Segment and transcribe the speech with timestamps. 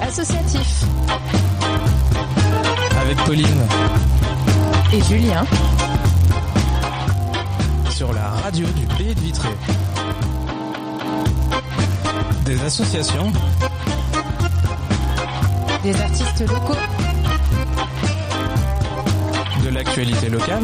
[0.00, 0.84] Associatif.
[3.00, 3.66] Avec Pauline.
[4.92, 5.44] Et Julien.
[7.90, 9.48] Sur la radio du Pays de Vitré.
[12.44, 13.32] Des associations.
[15.82, 16.76] Des artistes locaux.
[19.64, 20.62] De l'actualité locale.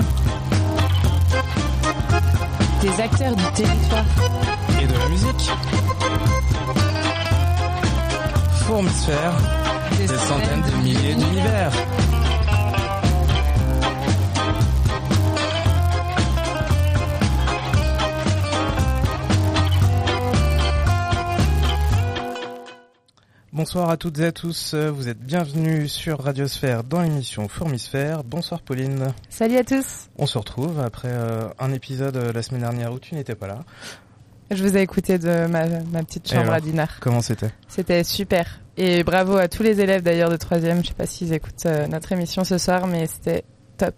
[2.81, 4.05] Des acteurs du territoire.
[4.81, 5.51] Et de la musique.
[8.67, 9.37] Fourmisphère.
[9.99, 11.71] Des, des centaines de milliers d'univers.
[23.53, 28.25] Bonsoir à toutes et à tous, vous êtes bienvenus sur Radiosphère dans l'émission Fourmisphère.
[28.25, 29.13] Bonsoir Pauline.
[29.29, 30.09] Salut à tous.
[30.19, 33.47] On se retrouve après euh, un épisode euh, la semaine dernière où tu n'étais pas
[33.47, 33.61] là.
[34.51, 37.01] Je vous ai écouté de ma, ma petite chambre alors, à Dinard.
[37.01, 38.61] Comment c'était C'était super.
[38.77, 40.83] Et bravo à tous les élèves d'ailleurs de troisième.
[40.83, 43.45] Je sais pas s'ils écoutent euh, notre émission ce soir, mais c'était
[43.77, 43.95] top.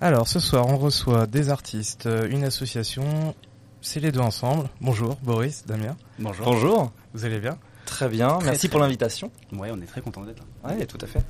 [0.00, 3.34] Alors ce soir on reçoit des artistes, euh, une association,
[3.80, 4.68] c'est les deux ensemble.
[4.80, 5.96] Bonjour Boris, Damien.
[6.18, 6.44] Bonjour.
[6.46, 6.92] Bonjour.
[7.14, 9.30] Vous allez bien Très bien, Très, merci très pour l'invitation.
[9.52, 10.74] Ouais, on est très content d'être là.
[10.74, 11.22] Ouais, tout à fait.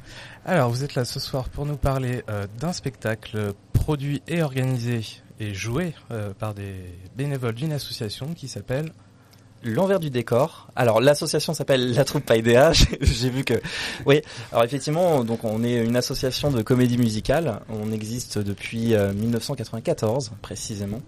[0.47, 5.03] Alors vous êtes là ce soir pour nous parler euh, d'un spectacle produit et organisé
[5.41, 6.75] et joué euh, par des
[7.17, 8.93] bénévoles d'une association qui s'appelle
[9.63, 10.69] L'envers du décor.
[10.77, 12.73] Alors l'association s'appelle La Troupe Païdéa.
[13.01, 13.55] J'ai vu que
[14.05, 14.21] oui.
[14.53, 17.61] Alors effectivement, donc on est une association de comédie musicale.
[17.69, 21.01] On existe depuis euh, 1994 précisément.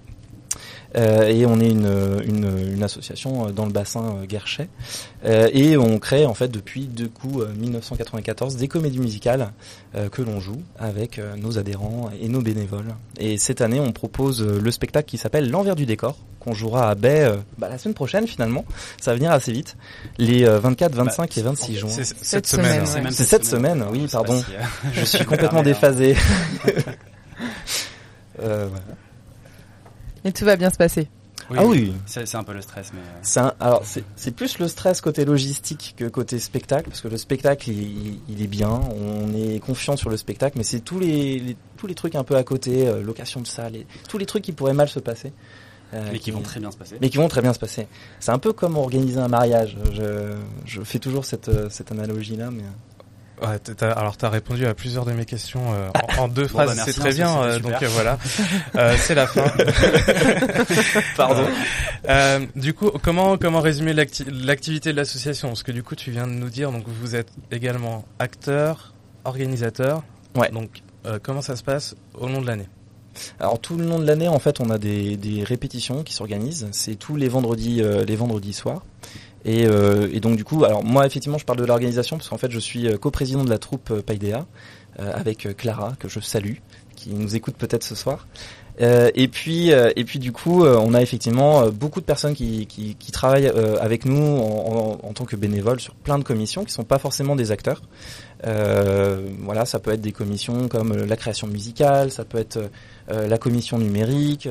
[0.96, 4.68] Euh, et on est une, une, une, association dans le bassin euh, Guerchet.
[5.24, 9.52] Euh, et on crée en fait depuis du coup 1994 des comédies musicales
[9.94, 12.94] euh, que l'on joue avec euh, nos adhérents et nos bénévoles.
[13.18, 16.90] Et cette année, on propose euh, le spectacle qui s'appelle L'envers du décor qu'on jouera
[16.90, 18.64] à Baie bah, la semaine prochaine finalement.
[19.00, 19.76] Ça va venir assez vite.
[20.18, 21.88] Les 24, 25 bah, et 26 juin.
[21.90, 22.86] C'est cette, cette semaine.
[22.86, 23.04] semaine.
[23.06, 23.10] Ouais.
[23.12, 24.38] C'est cette semaine, semaine oui, pardon.
[24.38, 24.90] Si, euh...
[24.92, 26.14] Je suis complètement déphasé.
[28.42, 28.84] euh, voilà.
[30.28, 31.08] Et tout va bien se passer.
[31.50, 31.94] Oui, ah oui.
[32.04, 33.00] C'est un peu le stress, mais.
[33.00, 33.18] Euh...
[33.22, 33.82] C'est alors
[34.16, 38.42] c'est plus le stress côté logistique que côté spectacle, parce que le spectacle il, il
[38.42, 41.94] est bien, on est confiant sur le spectacle, mais c'est tous les, les, tous les
[41.94, 44.74] trucs un peu à côté, euh, location de salle, et, tous les trucs qui pourraient
[44.74, 45.32] mal se passer.
[45.94, 46.98] Euh, mais qui, qui, vont très bien se passer.
[47.00, 47.86] Mais qui vont très bien se passer.
[48.20, 49.78] C'est un peu comme organiser un mariage.
[49.94, 52.64] Je, je fais toujours cette, cette analogie là, mais.
[53.42, 56.42] Ouais, as, alors tu as répondu à plusieurs de mes questions euh, en, en, deux
[56.46, 58.18] bon, phrases, bah c'est très bien, euh, donc euh, voilà,
[58.98, 59.44] c'est la fin.
[61.16, 61.46] Pardon.
[62.56, 65.48] du coup, comment comment résumer l'activité de l'association?
[65.48, 68.92] Parce que du coup, tu viens de nous dire, donc vous êtes également acteur,
[69.24, 70.02] organisateur.
[70.34, 70.50] Ouais.
[70.50, 70.82] Donc
[71.22, 72.68] comment ça se passe au long de l'année?
[73.40, 76.68] Alors tout le long de l'année, en fait, on a des, des répétitions qui s'organisent.
[76.72, 78.82] C'est tous les vendredis, les vendredis soirs.
[79.44, 82.38] Et, euh, et, donc du coup, alors moi effectivement je parle de l'organisation parce qu'en
[82.38, 84.46] fait je suis coprésident de la troupe euh, Paidea
[84.98, 86.56] euh, avec Clara que je salue,
[86.96, 88.26] qui nous écoute peut-être ce soir.
[88.80, 92.94] Euh, et puis et puis du coup on a effectivement beaucoup de personnes qui, qui,
[92.94, 93.48] qui travaillent
[93.80, 96.98] avec nous en, en, en, tant que bénévoles sur plein de commissions qui sont pas
[96.98, 97.82] forcément des acteurs.
[98.44, 102.70] voilà, ça peut être des commissions comme la création musicale, ça peut être
[103.08, 104.48] la commission numérique.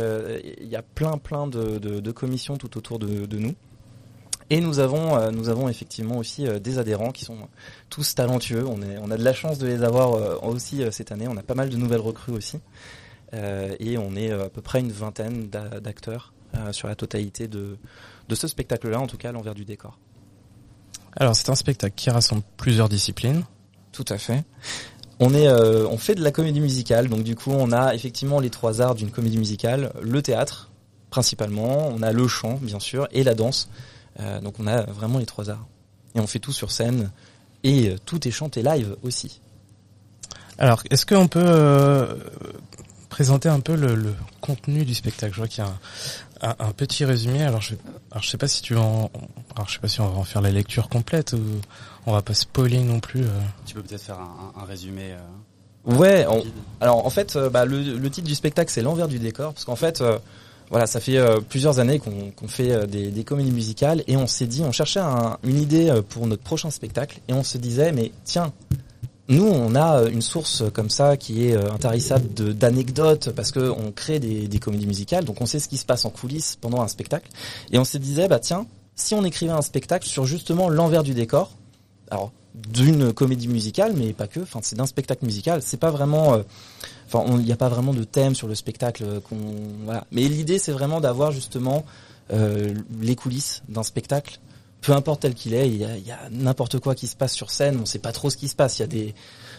[0.62, 3.54] Il y a plein plein de, de, de commissions tout autour de, de nous.
[4.50, 7.38] Et nous avons, euh, nous avons effectivement aussi euh, des adhérents qui sont
[7.90, 8.66] tous talentueux.
[8.66, 11.28] On, est, on a de la chance de les avoir euh, aussi cette année.
[11.28, 12.60] On a pas mal de nouvelles recrues aussi.
[13.34, 16.34] et on est à peu près une vingtaine d'acteurs
[16.72, 17.78] sur la totalité de,
[18.30, 20.00] de ce spectacle-là, en tout cas à l'envers du décor.
[21.18, 23.44] Alors c'est un spectacle qui rassemble plusieurs disciplines.
[23.92, 24.44] Tout à fait.
[25.20, 28.40] On est, euh, on fait de la comédie musicale, donc du coup on a effectivement
[28.40, 30.70] les trois arts d'une comédie musicale, le théâtre
[31.10, 33.70] principalement, on a le chant bien sûr et la danse.
[34.20, 35.66] Euh, donc on a vraiment les trois arts.
[36.16, 37.12] Et on fait tout sur scène
[37.64, 39.42] et euh, tout est chanté live aussi.
[40.58, 42.16] Alors, est-ce qu'on peut euh,
[43.10, 45.34] présenter un peu le, le, contenu du spectacle?
[45.34, 45.70] Je vois qu'il y a
[46.42, 47.44] un, un, un, petit résumé.
[47.44, 47.76] Alors je,
[48.12, 49.12] alors je sais pas si tu en,
[49.56, 51.42] alors je sais pas si on va en faire la lecture complète ou
[52.08, 53.24] on va pas spoiler non plus.
[53.24, 53.40] Euh.
[53.68, 55.16] Tu peux peut-être faire un, un résumé.
[55.86, 56.26] ouais.
[56.28, 56.44] On,
[56.82, 59.76] alors en fait, bah, le, le, titre du spectacle c'est l'envers du décor parce qu'en
[59.76, 60.02] fait
[60.70, 64.28] voilà, ça fait euh, plusieurs années qu'on qu fait euh, des, comédies musicales et on
[64.28, 67.58] s'est dit, on cherchait un, une idée euh, pour notre prochain spectacle et on se
[67.58, 68.52] disait, mais tiens,
[69.30, 74.20] nous on a une source comme ça qui est intarissable d'anecdotes parce que on crée
[74.20, 76.88] des, des, comédies musicales, donc on sait ce qui se passe en coulisses pendant un
[76.88, 77.30] spectacle
[77.72, 78.66] et on se disait, bah tiens,
[78.96, 81.52] si on écrivait un spectacle sur justement l'envers du décor,
[82.10, 82.32] alors
[82.70, 84.40] d'une comédie musicale, mais pas que.
[84.40, 85.62] Enfin, c'est d'un spectacle musical.
[85.62, 86.36] C'est pas vraiment.
[86.36, 86.44] Euh,
[87.12, 89.22] enfin, il n'y a pas vraiment de thème sur le spectacle.
[89.22, 89.38] qu'on
[89.86, 90.06] voilà.
[90.12, 91.86] Mais l'idée, c'est vraiment d'avoir justement
[92.34, 94.40] euh, les coulisses d'un spectacle
[94.80, 97.34] peu importe tel qu'il est, il y a, y a n'importe quoi qui se passe
[97.34, 98.78] sur scène, on sait pas trop ce qui se passe.
[98.78, 99.16] Il y a des,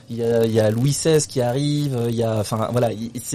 [0.08, 2.90] il y a, y a Louis XVI qui arrive, il y a, enfin voilà,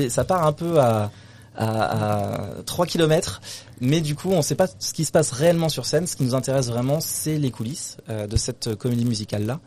[0.07, 1.11] ça part un peu à
[1.55, 3.41] à, à 3 km,
[3.83, 6.07] mais du coup on sait pas ce qui se passe réellement sur scène.
[6.07, 9.59] Ce qui nous intéresse vraiment, c'est les coulisses euh, de cette comédie musicale là.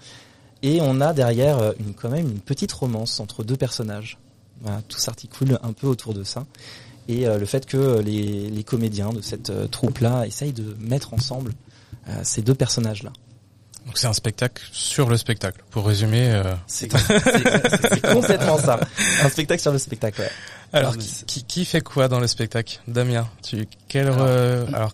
[0.62, 4.18] Et on a derrière euh, une, quand même une petite romance entre deux personnages.
[4.62, 6.46] Voilà, tout s'articule un peu autour de ça.
[7.08, 11.52] Et euh, le fait que les, les comédiens de cette troupe-là essayent de mettre ensemble
[12.22, 13.12] ces deux personnages-là.
[13.84, 15.60] Donc c'est un spectacle sur le spectacle.
[15.70, 18.78] Pour résumer, c'est complètement ça.
[19.22, 20.20] Un spectacle sur le spectacle.
[20.20, 20.30] Ouais.
[20.72, 23.28] Alors qui, qui, fait quoi dans le spectacle, Damien?
[23.42, 24.92] Tu quelle alors, euh, alors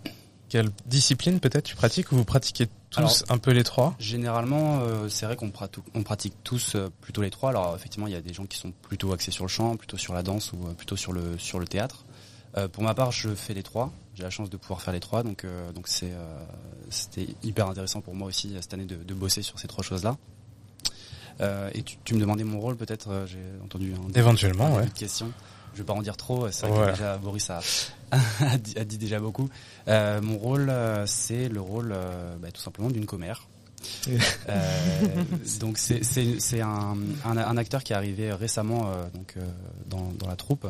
[0.49, 3.95] quelle discipline peut-être tu pratiques ou vous pratiquez tous un peu les trois?
[3.99, 7.51] Généralement, euh, c'est vrai qu'on pratique, on pratique tous euh, plutôt les trois.
[7.51, 9.97] Alors effectivement, il y a des gens qui sont plutôt axés sur le chant, plutôt
[9.97, 12.05] sur la danse ou plutôt sur le sur le théâtre.
[12.73, 13.93] pour ma part, je fais les trois.
[14.15, 16.13] J'ai la chance de pouvoir faire les trois, donc donc c'est
[16.91, 20.05] c'était hyper intéressant pour moi aussi cette année de, de bosser sur ces trois choses
[20.05, 20.19] là.
[21.73, 24.87] et tu, tu, me demandais mon rôle peut-être, j'ai entendu un, éventuellement ouais.
[24.91, 25.33] question
[25.75, 27.61] je vais pas en dire trop, c'est vrai que déjà Boris a,
[28.41, 29.49] a, dit, déjà beaucoup.
[29.89, 33.47] Euh, mon rôle, euh, c'est le rôle euh, bah, tout simplement d'une commère.
[34.49, 35.25] Euh,
[35.61, 39.47] donc c'est un, un, un, acteur qui est arrivé récemment euh, donc euh,
[39.87, 40.67] dans, dans la troupe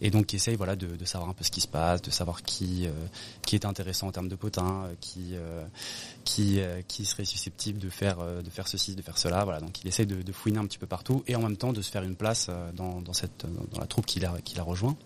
[0.00, 2.10] et donc qui essaye voilà de, de, savoir un peu ce qui se passe, de
[2.10, 2.88] savoir qui
[3.42, 5.34] qui est intéressant en termes de potin, qui
[6.24, 9.44] qui qui serait susceptible de faire de faire ceci, de faire cela.
[9.44, 11.72] Voilà donc il essaye de, de, fouiner un petit peu partout et en même temps
[11.72, 14.62] de se faire une place dans, dans cette dans la troupe qu'il a qu'il a
[14.62, 14.96] rejoint.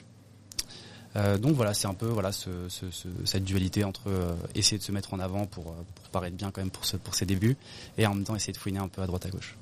[1.17, 4.79] Euh, donc voilà, c'est un peu voilà ce, ce, ce, cette dualité entre euh, essayer
[4.79, 7.15] de se mettre en avant pour, euh, pour paraître bien quand même pour, ce, pour
[7.15, 7.57] ses débuts
[7.99, 9.57] et en même temps essayer de fouiner un peu à droite à gauche.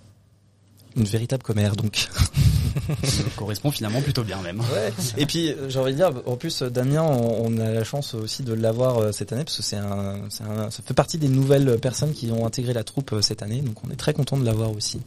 [0.97, 2.09] Une véritable commère donc.
[3.05, 4.61] Ça correspond finalement plutôt bien même.
[4.61, 4.93] Ouais.
[5.17, 8.43] Et puis j'ai envie de dire, en plus Damien, on, on a la chance aussi
[8.43, 12.13] de l'avoir cette année parce que c'est un, un, ça fait partie des nouvelles personnes
[12.13, 15.01] qui ont intégré la troupe cette année, donc on est très content de l'avoir aussi.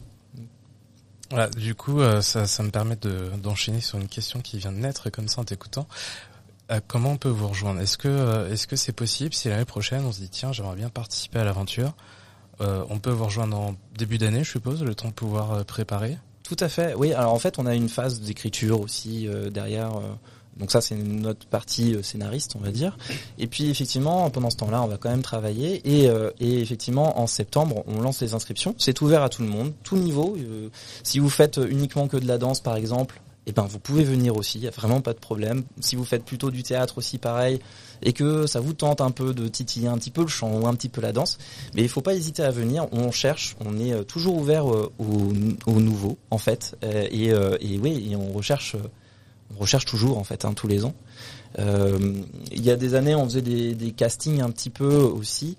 [1.30, 2.96] Voilà, du coup, ça, ça me permet
[3.42, 5.86] d'enchaîner sur une question qui vient de naître comme ça en t'écoutant.
[6.70, 7.80] Euh, comment on peut vous rejoindre?
[7.80, 9.34] Est-ce que euh, est-ce que c'est possible?
[9.34, 11.92] Si l'année prochaine on se dit tiens j'aimerais bien participer à l'aventure
[12.60, 16.16] euh, On peut vous rejoindre en début d'année, je suppose, le temps de pouvoir préparer?
[16.42, 16.94] Tout à fait.
[16.94, 17.12] Oui.
[17.12, 19.92] Alors en fait, on a une phase d'écriture aussi derrière.
[20.58, 22.98] donc ça, c'est notre partie scénariste, on va dire.
[23.38, 25.80] Et puis effectivement, pendant ce temps-là, on va quand même travailler.
[25.88, 28.74] Et, et effectivement, en septembre, on lance les inscriptions.
[28.76, 30.36] C'est ouvert à tout le monde, tout niveau.
[31.02, 34.36] si vous faites uniquement que de la danse, par exemple, eh ben vous pouvez venir
[34.36, 35.64] aussi, il y a vraiment pas de problème.
[35.80, 37.60] Si vous faites plutôt du théâtre aussi pareil
[38.02, 40.66] et que ça vous tente un peu de titiller un petit peu le chant ou
[40.66, 41.38] un petit peu la danse,
[41.74, 44.90] mais il faut pas hésiter à venir, on cherche, on est euh, toujours ouvert euh,
[44.98, 45.32] au,
[45.66, 47.06] au nouveau en fait euh,
[47.60, 48.76] et, oui, et on recherche
[49.54, 50.94] on recherche toujours en fait hein, tous les ans.
[51.58, 52.24] il
[52.64, 55.56] y a des années on faisait des castings un petit peu aussi.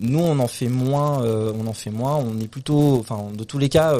[0.00, 3.58] Nous on en fait moins on en fait moins, on est plutôt enfin de tous
[3.58, 3.96] les cas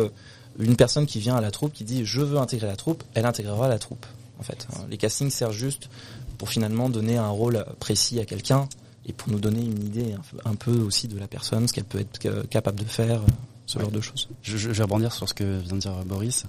[0.59, 3.27] une personne qui vient à la troupe qui dit je veux intégrer la troupe, elle
[3.27, 4.07] intégrera la troupe.
[4.39, 5.89] En fait, les castings servent juste
[6.39, 8.69] pour finalement donner un rôle précis à quelqu'un
[9.07, 10.15] et pour nous donner une idée
[10.45, 13.21] un peu aussi de la personne, ce qu'elle peut être capable de faire,
[13.67, 14.29] ce genre de choses.
[14.43, 16.45] Je, je, vais rebondir sur ce que vient de dire Boris.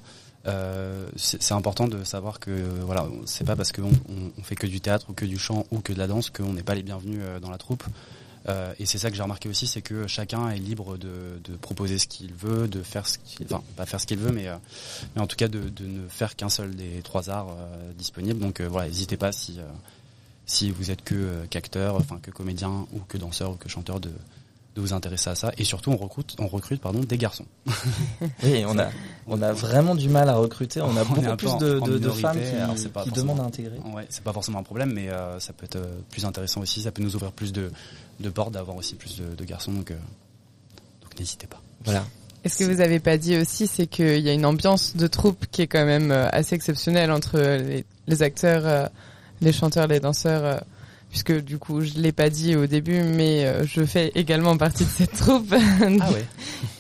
[0.47, 3.91] Euh, c'est important de savoir que voilà, c'est pas parce qu'on
[4.37, 6.53] on fait que du théâtre ou que du chant ou que de la danse qu'on
[6.53, 7.83] n'est pas les bienvenus euh, dans la troupe.
[8.47, 11.97] Euh, et c'est ça que j'ai remarqué aussi, c'est que chacun est libre de, proposer
[11.97, 14.55] ce qu'il veut, de faire ce qu'il, enfin pas faire ce qu'il veut, mais, euh,
[15.15, 18.39] mais en tout cas de, ne faire qu'un seul des trois arts euh, disponibles.
[18.39, 19.59] Donc voilà, n'hésitez pas si
[20.47, 24.11] si vous êtes que qu'acteur, enfin que comédien ou que danseur ou que chanteur de
[24.75, 27.45] de vous intéresser à ça et surtout on recrute on recrute pardon des garçons.
[28.43, 28.89] oui, on a
[29.25, 32.37] on a vraiment du mal à recruter, on a beaucoup plus de, de, de, femmes
[32.37, 33.77] qui, qui demandent à intégrer.
[33.93, 35.79] Ouais, c'est pas forcément un problème mais euh, ça peut être
[36.11, 37.71] plus intéressant aussi, ça peut nous ouvrir plus de
[38.19, 39.95] de portes d'avoir aussi plus de, de garçons donc euh,
[41.01, 41.61] donc n'hésitez pas.
[41.85, 42.03] Voilà.
[42.43, 45.07] Et ce que vous avez pas dit aussi, c'est qu'il y a une ambiance de
[45.07, 48.89] troupe qui est quand même euh, assez exceptionnelle entre les, les acteurs,
[49.41, 50.61] les chanteurs, les danseurs
[51.15, 54.83] puisque du coup je l'ai pas dit au début, mais euh, je fais également partie
[54.83, 55.47] de cette troupe.
[55.53, 56.25] ah ouais.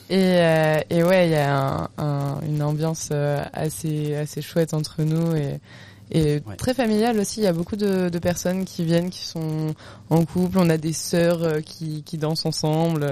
[0.09, 4.73] Et, euh, et ouais, il y a un, un, une ambiance euh, assez assez chouette
[4.73, 5.61] entre nous et
[6.11, 6.55] et ouais.
[6.57, 7.39] très familiale aussi.
[7.39, 9.73] Il y a beaucoup de, de, personnes qui viennent, qui sont
[10.09, 10.59] en couple.
[10.59, 13.07] On a des sœurs qui, qui dansent ensemble.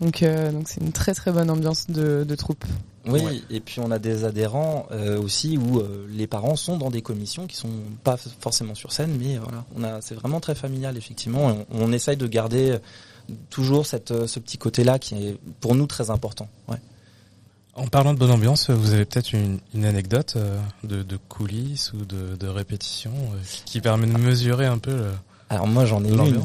[0.00, 2.64] Donc donc c'est une très très bonne ambiance de, de troupe.
[3.08, 3.40] Oui, ouais.
[3.50, 7.02] et puis on a des adhérents euh, aussi où euh, les parents sont dans des
[7.02, 7.70] commissions qui sont
[8.04, 11.64] pas forcément sur scène, mais voilà, on a c'est vraiment très familial effectivement.
[11.70, 12.76] On, on, essaye de garder
[13.50, 16.48] toujours cette, euh, ce petit côté-là qui est pour nous très important.
[16.68, 16.76] Ouais.
[17.74, 20.36] En parlant de bonne ambiance, vous avez peut-être une, une, anecdote
[20.82, 23.12] de, de, coulisses ou de, de répétition
[23.66, 25.12] qui permet de mesurer un peu le,
[25.50, 26.42] Alors moi j'en ai une.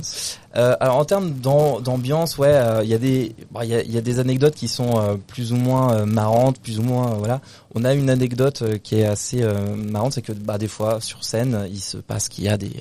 [0.55, 4.01] Euh, alors en termes d'ambiance, ouais, il y a des, il y, a, y, a,
[4.01, 7.41] des anecdotes qui sont plus ou moins marrantes, plus ou moins voilà.
[7.75, 9.43] On a une anecdote qui est assez
[9.75, 12.72] marrante, c'est que bah des fois sur scène, il se passe qu'il y a des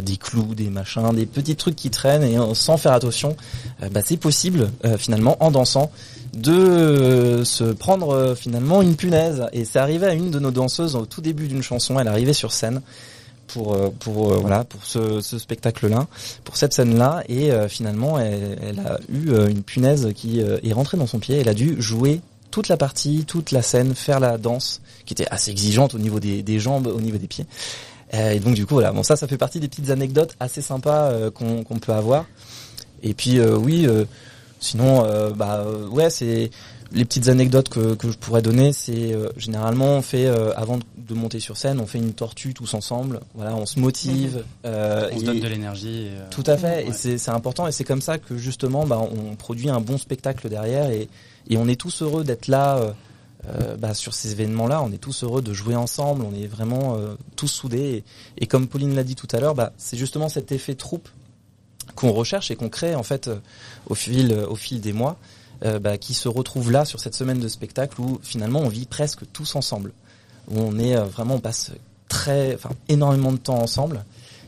[0.00, 3.36] des clous, des machins, des petits trucs qui traînent et sans faire attention,
[3.90, 5.92] bah c'est possible finalement en dansant
[6.34, 9.46] de se prendre finalement une punaise.
[9.52, 12.00] Et c'est arrivé à une de nos danseuses au tout début d'une chanson.
[12.00, 12.80] Elle arrivait sur scène
[13.52, 16.06] pour euh, pour euh, voilà pour ce, ce spectacle-là,
[16.44, 20.96] pour cette scène-là, et euh, finalement elle, elle, a eu une punaise qui est rentrée
[20.96, 21.38] dans son pied.
[21.38, 25.26] Elle a dû jouer toute la partie, toute la scène, faire la danse, qui était
[25.30, 27.46] assez exigeante au niveau des, des jambes, au niveau des pieds.
[28.12, 31.30] Et donc du coup voilà, bon ça ça fait partie des petites anecdotes assez sympas
[31.30, 32.26] qu'on qu'on peut avoir.
[33.02, 33.86] Et puis oui,
[34.60, 36.50] sinon bah ouais c'est
[36.94, 40.78] les petites anecdotes que, que je pourrais donner, c'est euh, généralement on fait euh, avant
[40.96, 43.20] de monter sur scène, on fait une tortue tous ensemble.
[43.34, 44.36] Voilà, on se motive.
[44.36, 44.42] Mhm.
[44.66, 46.08] Euh, on se donne de l'énergie.
[46.10, 49.36] Euh, tout à fait, et c'est important et c'est comme ça que justement, bah, on
[49.36, 51.08] produit un bon spectacle derrière et,
[51.48, 52.94] et on est tous heureux d'être là.
[53.78, 56.96] bah, sur ces événements-là, on est tous heureux de jouer ensemble, on est vraiment
[57.34, 58.04] tous soudés.
[58.38, 61.08] Et, et comme Pauline l'a dit tout à l'heure, bah, c'est justement cet effet troupe
[61.96, 63.28] qu'on recherche et qu'on crée en fait
[63.88, 65.18] au fil au fil des mois.
[65.64, 68.86] Euh, bah, qui se retrouvent là sur cette semaine de spectacle où finalement on vit
[68.86, 69.92] presque tous ensemble.
[70.50, 71.70] Où on est euh, vraiment, on passe
[72.08, 74.04] très, enfin énormément de temps ensemble.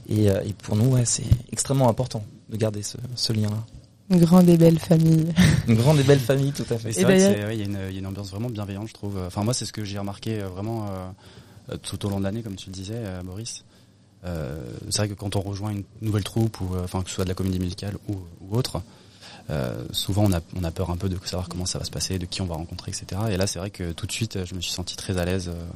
[0.08, 3.64] Et, euh, et pour nous, ouais, c'est extrêmement important de garder ce, ce lien-là.
[4.10, 5.32] Une grande et belle famille.
[5.68, 6.92] Une grande et belle famille, tout à fait.
[6.92, 9.16] C'est vrai qu'il ouais, y, y, a une ambiance vraiment bienveillante, je trouve.
[9.24, 10.88] Enfin, moi, c'est ce que j'ai remarqué vraiment
[11.82, 13.02] tout au long de l'année, comme tu le disais.
[14.26, 14.56] Euh,
[14.90, 17.30] c'est vrai que quand on rejoint une nouvelle troupe, ou enfin que ce soit de
[17.30, 18.82] la comédie musicale ou, ou autre,
[19.50, 21.90] euh, souvent on a, on a peur un peu de savoir comment ça va se
[21.90, 23.20] passer, de qui on va rencontrer, etc.
[23.30, 25.48] Et là c'est vrai que tout de suite je me suis senti très à l'aise,
[25.48, 25.66] euh,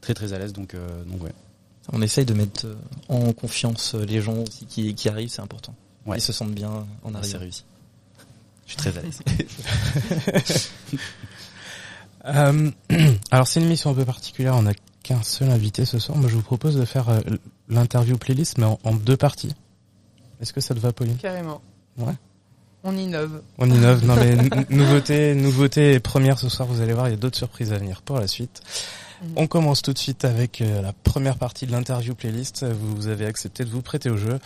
[0.00, 1.32] très très à l'aise, donc, euh, donc ouais.
[1.92, 2.66] On essaye de mettre
[3.08, 5.74] en confiance les gens aussi qui, qui arrivent, c'est important.
[6.06, 6.16] Ouais.
[6.18, 7.22] Ils se sentent bien en arrivant.
[7.22, 7.64] C'est réussi.
[8.66, 9.20] Je suis très à l'aise.
[12.26, 12.70] euh,
[13.30, 14.72] alors c'est une mission un peu particulière, on n'a
[15.02, 16.18] qu'un seul invité ce soir.
[16.18, 17.06] Moi je vous propose de faire
[17.68, 19.54] l'interview playlist mais en, en deux parties.
[20.40, 21.16] Est-ce que ça te va Pauline?
[21.16, 21.60] Carrément.
[21.96, 22.14] Ouais.
[22.86, 23.40] On innove.
[23.58, 24.04] On innove.
[24.04, 24.36] Non mais
[24.68, 26.68] nouveauté, nouveauté première ce soir.
[26.68, 28.60] Vous allez voir, il y a d'autres surprises à venir pour la suite.
[29.22, 29.26] Mm.
[29.36, 32.64] On commence tout de suite avec euh, la première partie de l'interview playlist.
[32.64, 34.38] Vous, avez accepté de vous prêter au jeu.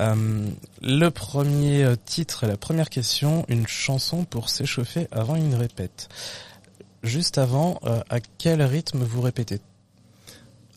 [0.00, 0.48] Euh,
[0.80, 6.08] le premier euh, titre, la première question, une chanson pour s'échauffer avant une répète.
[7.02, 7.78] Juste avant,
[8.10, 9.60] à quel rythme vous répétez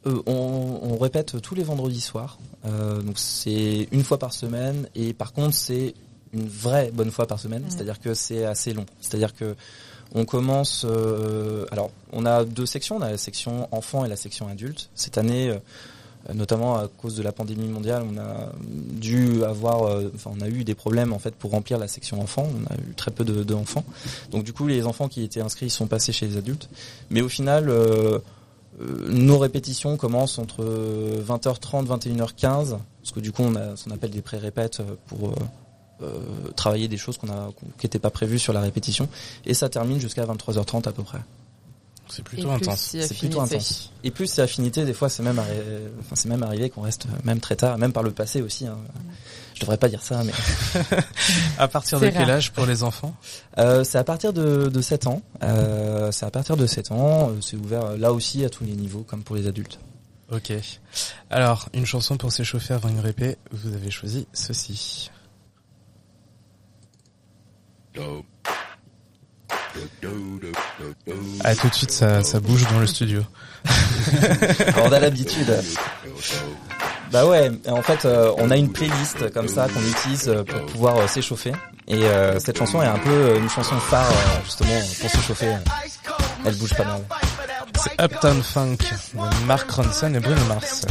[0.06, 5.34] on, on, répète tous les vendredis soirs, donc c'est une fois par semaine et par
[5.34, 5.96] contre c'est
[6.34, 8.86] une vraie bonne fois par semaine, c'est-à-dire que c'est assez long.
[9.02, 9.56] C'est-à-dire que
[10.14, 10.86] on commence.
[10.90, 12.98] Euh, alors, on a deux sections.
[12.98, 14.90] On a la section enfant et la section adulte.
[14.96, 20.12] Cette année, euh, notamment à cause de la pandémie mondiale, on a dû avoir, euh,
[20.16, 22.48] enfin, on a eu des problèmes en fait pour remplir la section enfant.
[22.48, 23.84] On a eu très peu de, de enfants.
[24.32, 26.70] Donc, du coup, les enfants qui étaient inscrits sont passés chez les adultes.
[27.10, 27.72] Mais au final.
[29.10, 34.12] nos répétitions commencent entre 20h30 21h15 parce que du coup on a ce qu'on appelle
[34.12, 35.36] des pré-répètes pour euh,
[36.56, 39.10] travailler des choses qu'on a qui n'étaient pas prévues sur la répétition
[39.46, 41.20] et ça termine jusqu'à 23h30 à peu près.
[42.10, 42.96] C'est plutôt intense.
[43.00, 43.92] c'est plutôt intense.
[44.04, 45.62] Et plus c'est affinité, des fois c'est même arrivé,
[46.00, 48.66] enfin, c'est même arrivé qu'on reste même très tard, même par le passé aussi.
[48.66, 48.78] Hein.
[49.54, 50.32] Je devrais pas dire ça, mais
[51.58, 53.14] à partir de quel âge pour les enfants?
[53.58, 55.22] Euh, C'est à partir de, de 7 ans.
[55.44, 57.32] Euh, c'est à partir de 7 ans.
[57.42, 59.80] C'est ouvert là aussi à tous les niveaux, comme pour les adultes.
[60.32, 60.54] Ok.
[61.30, 63.36] Alors, une chanson pour s'échauffer avant une répé.
[63.52, 65.12] Vous avez choisi ceci.
[71.44, 73.22] Ah, tout de suite, ça, ça bouge dans le studio.
[74.84, 75.54] on a l'habitude.
[77.12, 80.64] Bah ouais, en fait, euh, on a une playlist comme ça qu'on utilise euh, pour
[80.68, 81.54] pouvoir euh, s'échauffer.
[81.88, 82.04] Et
[82.38, 84.14] cette chanson est un peu une chanson phare,
[84.46, 85.56] justement, pour s'échauffer.
[86.46, 87.02] Elle bouge pas mal.
[87.82, 88.78] C'est Uptown Funk
[89.16, 90.86] de Mark Ronson et Bruno Mars.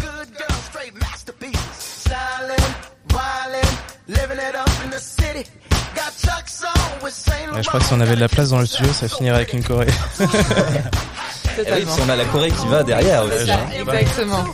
[7.61, 9.53] Je crois que si on avait de la place dans le studio, ça finirait avec
[9.53, 9.87] une Corée.
[10.21, 13.51] Et oui, si on a la Corée qui va derrière aussi.
[13.51, 13.59] Hein.
[13.75, 14.45] Exactement.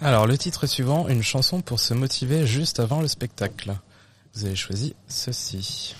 [0.00, 3.74] Alors, le titre suivant, une chanson pour se motiver juste avant le spectacle.
[4.34, 5.94] Vous avez choisi ceci.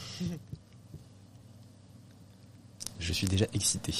[3.00, 3.94] Je suis déjà excité.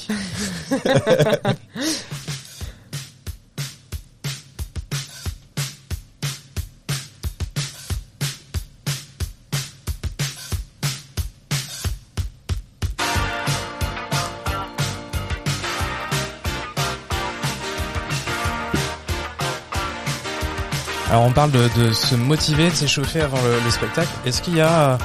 [21.11, 24.11] Alors on parle de, se motiver, de s'échauffer avant le spectacle.
[24.27, 24.99] Est-ce qu'il y a euh,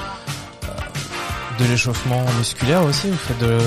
[1.60, 3.58] de l'échauffement musculaire aussi Vous faites de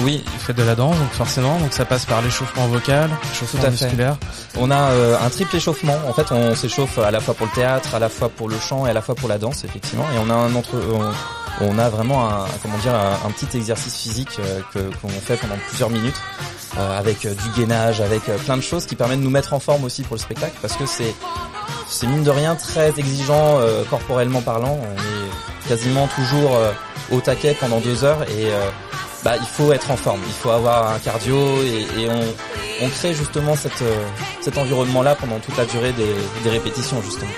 [0.00, 3.70] oui, vous faites de la danse, donc forcément, donc ça passe par l'échauffement vocal, l'échauffement
[3.70, 4.16] musculaire.
[4.58, 5.96] On a euh, un triple échauffement.
[6.08, 8.58] En fait, on s'échauffe à la fois pour le théâtre, à la fois pour le
[8.58, 10.04] chant et à la fois pour la danse, effectivement.
[10.14, 10.76] Et on a un entre
[11.60, 15.56] on, a vraiment un comment dire un, petit exercice physique euh, que qu'on fait pendant
[15.68, 16.20] plusieurs minutes
[16.78, 19.84] euh, avec du gainage, avec plein de choses qui permettent de nous mettre en forme
[19.84, 21.14] aussi pour le spectacle parce que c'est
[21.86, 23.58] c'est mine de rien très exigeant
[23.90, 24.78] corporellement parlant.
[24.80, 26.58] On est quasiment toujours
[27.12, 28.70] au taquet pendant deux heures et euh,
[29.24, 33.14] bah, il faut être en forme, il faut avoir un cardio et, on, on, crée
[33.14, 34.06] justement euh,
[34.40, 37.30] cet environnement-là pendant toute la durée des, des répétitions justement.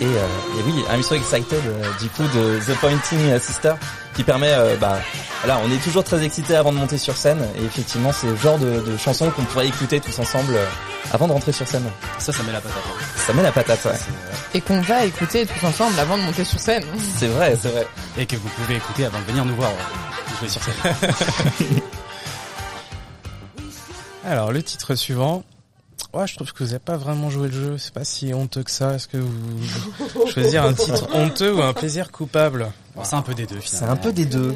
[0.00, 1.62] Et, euh, et, oui, I'm so excited
[2.00, 3.72] du coup de The Pointing Sister
[4.14, 4.98] qui permet, bah,
[5.42, 8.36] voilà, on est toujours très excité avant de monter sur scène et effectivement c'est le
[8.36, 10.56] genre de, de chanson qu'on pourrait écouter tous ensemble
[11.12, 11.84] avant de rentrer sur scène.
[12.18, 12.82] Ça, ça met la patate.
[13.16, 13.98] Ça met la patate, ouais.
[14.54, 16.84] Et qu'on va écouter tous ensemble avant de monter sur scène.
[17.16, 17.86] C'est vrai, c'est vrai.
[18.18, 20.74] Et que vous pouvez écouter avant de venir nous voir euh, jouer sur scène.
[24.24, 25.44] Alors, le titre suivant.
[26.16, 27.76] Ouais, je trouve que vous n'avez pas vraiment joué le jeu.
[27.76, 28.94] C'est pas si honteux que ça.
[28.94, 32.68] Est-ce que vous choisir un titre honteux ou un plaisir coupable?
[33.02, 33.60] C'est un peu des deux.
[33.62, 34.54] C'est un peu des deux.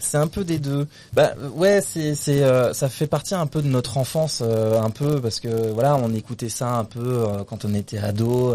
[0.00, 0.88] C'est un peu des deux.
[1.12, 4.90] Bah ouais, c'est c'est euh, ça fait partie un peu de notre enfance euh, un
[4.90, 8.54] peu parce que voilà, on écoutait ça un peu euh, quand on était ado,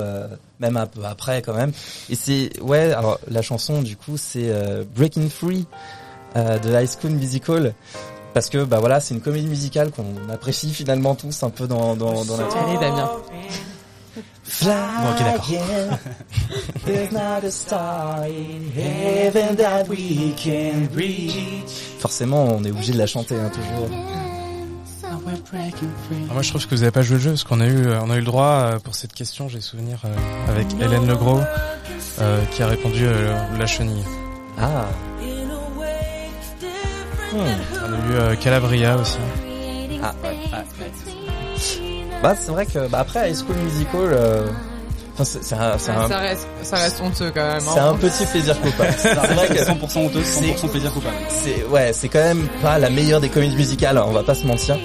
[0.60, 1.72] même un peu après quand même.
[2.10, 4.54] Et c'est ouais, alors la chanson du coup c'est
[4.94, 5.66] Breaking Free
[6.36, 7.74] de High School Musical
[8.34, 11.96] parce que bah voilà, c'est une comédie musicale qu'on apprécie finalement tous un peu dans
[11.96, 13.10] dans dans notre Allez Damien.
[14.64, 15.48] Bon, ok, d'accord.
[22.00, 23.90] Forcément, on est obligé de la chanter hein, toujours.
[25.54, 27.88] Ah, moi, je trouve que vous n'avez pas joué le jeu parce qu'on a eu,
[27.88, 29.48] euh, on a eu le droit euh, pour cette question.
[29.50, 30.16] J'ai souvenir euh,
[30.50, 31.42] avec Hélène Legros
[32.52, 33.06] qui a répondu
[33.58, 34.04] la chenille.
[34.60, 34.88] Ah.
[37.32, 37.38] Hmm.
[37.86, 39.18] On a eu Calabria aussi.
[40.04, 40.36] Ah, ouais.
[40.52, 40.64] Ah,
[42.22, 44.48] bah c'est vrai que bah, après High School Musical, euh,
[45.24, 47.60] c'est un, ça reste, ça reste honteux quand même.
[47.62, 47.98] C'est un hein.
[48.00, 48.94] petit plaisir coupable.
[48.98, 51.16] c'est vrai que 100% honteux, 100% plaisir coupable.
[51.30, 54.46] C'est ouais, c'est quand même pas la meilleure des comédies musicales, on va pas se
[54.46, 54.78] mentir.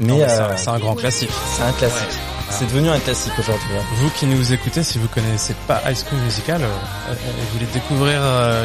[0.00, 1.30] Mais, euh, c'est un grand classique.
[1.56, 2.18] C'est un classique.
[2.50, 3.68] C'est devenu un classique aujourd'hui.
[3.78, 3.84] Hein.
[3.96, 7.70] Vous qui nous écoutez, si vous connaissez pas High School Musical, euh, euh vous voulez
[7.72, 8.20] découvrir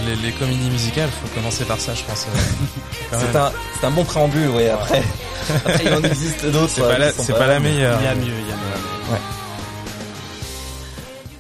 [0.06, 2.26] les, les, comédies musicales, faut commencer par ça, je pense.
[3.12, 4.68] c'est un, c'est un bon préambule, oui.
[4.68, 5.04] Après,
[5.66, 6.70] après il en existe d'autres.
[6.70, 8.00] C'est pas, la, c'est pas la meilleure.
[8.00, 9.12] Il y a mieux, il y a mieux.
[9.12, 9.20] Ouais.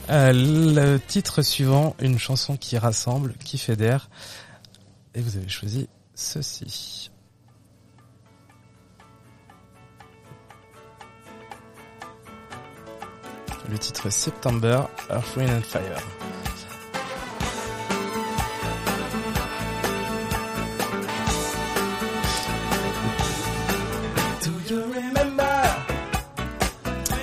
[0.10, 4.10] Euh, le titre suivant, une chanson qui rassemble, qui fédère.
[5.15, 7.10] Et vous avez choisi ceci.
[13.73, 15.81] Le titre September, Earth, Wind and Fire.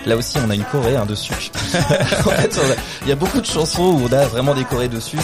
[0.06, 1.32] Là aussi, on a une choré hein, dessus.
[3.02, 5.18] il y a beaucoup de chansons où on a vraiment des chorés dessus.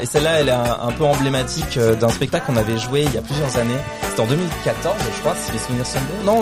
[0.00, 3.18] Et celle-là, elle est un, peu emblématique euh, d'un spectacle qu'on avait joué il y
[3.18, 3.78] a plusieurs années.
[4.02, 6.32] C'était en 2014, je crois, si les souvenirs sont bons.
[6.32, 6.40] Non,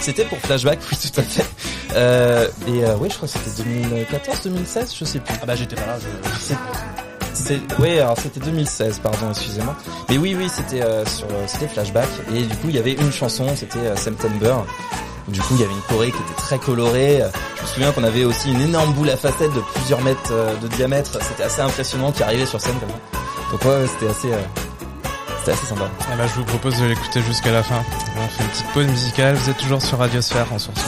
[0.00, 1.46] c'était pour Flashback, oui, tout à fait.
[1.96, 5.34] Euh, et euh, oui, je crois que c'était 2014, 2016, je sais plus.
[5.42, 5.98] Ah bah j'étais pas là.
[7.32, 9.76] C'est, oui, alors c'était 2016, pardon, excusez-moi.
[10.08, 12.08] Mais oui, oui, c'était euh, sur, c'était Flashback.
[12.34, 14.56] Et du coup, il y avait une chanson, c'était September.
[15.28, 17.22] Du coup, il y avait une choré qui était très colorée.
[17.56, 20.32] Je me souviens qu'on avait aussi une énorme boule à facettes de plusieurs mètres
[20.62, 21.18] de diamètre.
[21.22, 23.52] C'était assez impressionnant qui arrivait sur scène comme ça.
[23.52, 24.28] Donc ouais, c'était assez,
[25.40, 25.90] c'était assez sympa.
[26.12, 27.82] Eh ben, je vous propose de l'écouter jusqu'à la fin.
[28.16, 29.34] On fait une petite pause musicale.
[29.34, 30.80] Vous êtes toujours sur Radiosphère en source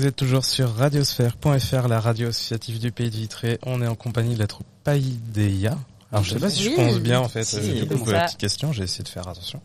[0.00, 3.58] Vous êtes toujours sur radiosphère.fr, la radio associative du Pays de Vitré.
[3.66, 5.76] On est en compagnie de la troupe Païdéa.
[6.10, 7.46] Alors je sais pas si je pense bien en fait.
[7.62, 9.60] j'ai beaucoup la petite question, j'ai essayé de faire attention.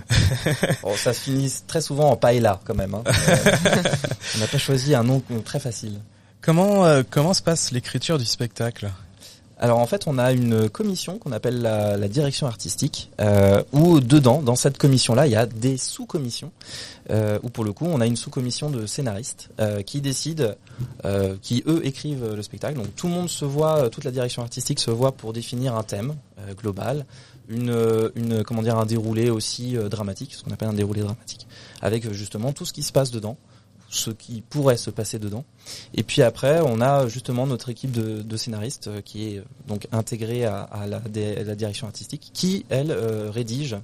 [0.82, 2.94] bon, ça se finit très souvent en paella quand même.
[2.94, 3.02] Hein.
[4.36, 6.00] on n'a pas choisi un nom très facile.
[6.40, 8.90] Comment euh, comment se passe l'écriture du spectacle?
[9.60, 14.40] Alors en fait, on a une commission qu'on appelle la, direction artistique, euh, où dedans,
[14.40, 16.52] dans cette commission-là, il y a des sous-commissions,
[17.10, 20.52] euh, où pour le coup, on a une sous-commission de scénaristes euh, qui décident,
[21.04, 22.76] euh, qui eux écrivent le spectacle.
[22.76, 25.82] Donc tout le monde se voit, toute la direction artistique se voit pour définir un
[25.82, 26.14] thème
[26.56, 27.04] global,
[27.48, 31.48] une, une comment dire un déroulé aussi dramatique, ce qu'on appelle un déroulé dramatique,
[31.82, 33.36] avec justement tout ce qui se passe dedans
[33.88, 35.44] ce qui pourrait se passer dedans.
[35.94, 39.88] Et puis après, on a justement notre équipe de, scénaristes euh, qui est euh, donc
[39.92, 41.00] intégrée à, la,
[41.54, 43.76] direction artistique, qui elle euh, rédige,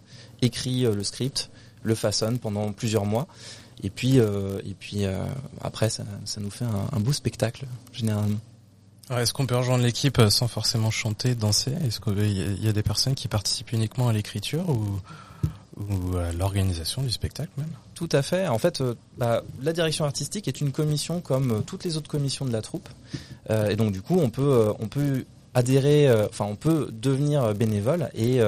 [0.42, 1.50] écrit le script,
[1.82, 3.26] le façonne pendant plusieurs mois.
[3.82, 5.04] Et puis, et puis
[5.60, 6.04] après, ça,
[6.38, 8.38] nous fait un, beau spectacle généralement.
[9.10, 11.72] Est-ce qu'on peut rejoindre l'équipe sans forcément chanter, danser?
[11.84, 15.00] Est-ce qu'il y a des personnes qui participent uniquement à l'écriture ou
[15.76, 17.70] ou à l'organisation du spectacle même?
[17.94, 18.48] Tout à fait.
[18.48, 22.10] En fait, euh, bah, la direction artistique est une commission comme euh, toutes les autres
[22.10, 22.88] commissions de la troupe,
[23.50, 28.40] euh, et donc du coup, on peut, adhérer, enfin, on peut devenir bénévole, et,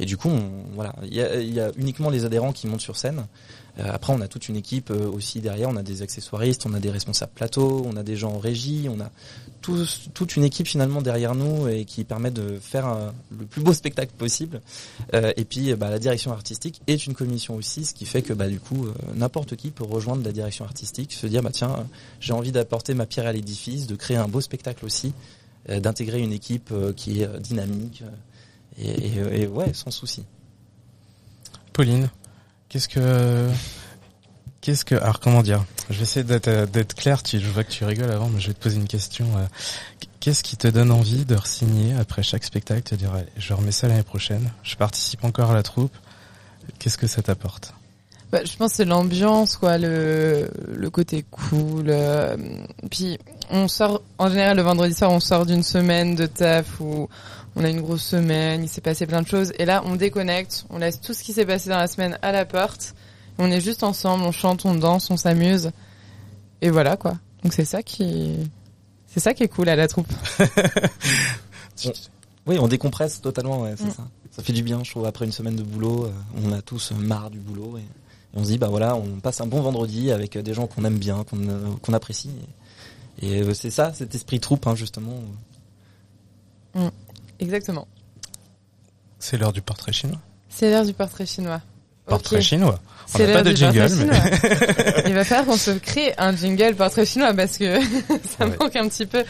[0.00, 0.30] du coup,
[0.74, 3.26] voilà, il y a, uniquement les adhérents qui montent sur scène.
[3.78, 5.68] Après, on a toute une équipe aussi derrière.
[5.68, 8.88] On a des accessoiristes, on a des responsables plateau, on a des gens en régie,
[8.90, 9.10] on a
[10.14, 14.12] toute une équipe finalement derrière nous et qui permet de faire le plus beau spectacle
[14.16, 14.60] possible.
[15.14, 18.32] Euh, et puis bah, la direction artistique est une commission aussi, ce qui fait que
[18.32, 21.86] bah, du coup euh, n'importe qui peut rejoindre la direction artistique, se dire bah tiens
[22.20, 25.12] j'ai envie d'apporter ma pierre à l'édifice, de créer un beau spectacle aussi,
[25.68, 28.02] euh, d'intégrer une équipe qui est dynamique
[28.78, 30.24] et, et, ouais sans souci.
[31.72, 32.08] Pauline,
[32.68, 33.50] qu'est-ce que
[34.66, 35.64] Qu'est-ce que, alors comment dire?
[35.90, 37.22] Je vais essayer d'être euh, d'être clair.
[37.22, 39.24] Tu, je vois que tu rigoles avant, mais je vais te poser une question.
[39.36, 39.46] Euh.
[40.18, 43.86] Qu'est-ce qui te donne envie de re-signer après chaque spectacle, te dire je remets ça
[43.86, 44.50] l'année prochaine.
[44.64, 45.96] Je participe encore à la troupe.
[46.80, 47.74] Qu'est-ce que ça t'apporte?
[48.32, 51.86] Bah, je pense que c'est l'ambiance, quoi, le le côté cool.
[51.90, 52.36] Euh,
[52.90, 53.18] puis
[53.50, 57.08] on sort en général le vendredi soir, on sort d'une semaine de taf où
[57.54, 60.66] on a une grosse semaine, il s'est passé plein de choses, et là on déconnecte,
[60.70, 62.94] on laisse tout ce qui s'est passé dans la semaine à la porte
[63.38, 65.70] on est juste ensemble, on chante, on danse, on s'amuse.
[66.62, 67.18] Et voilà quoi.
[67.42, 68.34] Donc c'est ça qui
[69.06, 70.10] c'est ça qui est cool à la troupe.
[72.46, 73.92] oui, on décompresse totalement, ouais, c'est mm.
[73.92, 74.08] ça.
[74.30, 76.12] Ça fait du bien, je trouve, après une semaine de boulot, euh,
[76.44, 77.84] on a tous marre du boulot et,
[78.34, 80.98] on se dit bah voilà, on passe un bon vendredi avec des gens qu'on aime
[80.98, 82.28] bien, qu'on euh, apprécie.
[82.28, 82.48] Et,
[83.24, 85.20] euh, c'est ça, cet esprit troupe, hein, justement.
[86.74, 86.88] Mm.
[87.40, 87.86] Exactement.
[89.18, 90.20] C'est l'heure du portrait chinois.
[90.48, 91.60] C'est l'heure du portrait chinois.
[92.06, 92.80] Portrait chinois.
[93.14, 93.88] On n'a pas de jingle.
[95.06, 97.80] Il va falloir qu'on se crée un jingle portrait chinois parce que
[98.38, 99.24] ça manque un petit peu.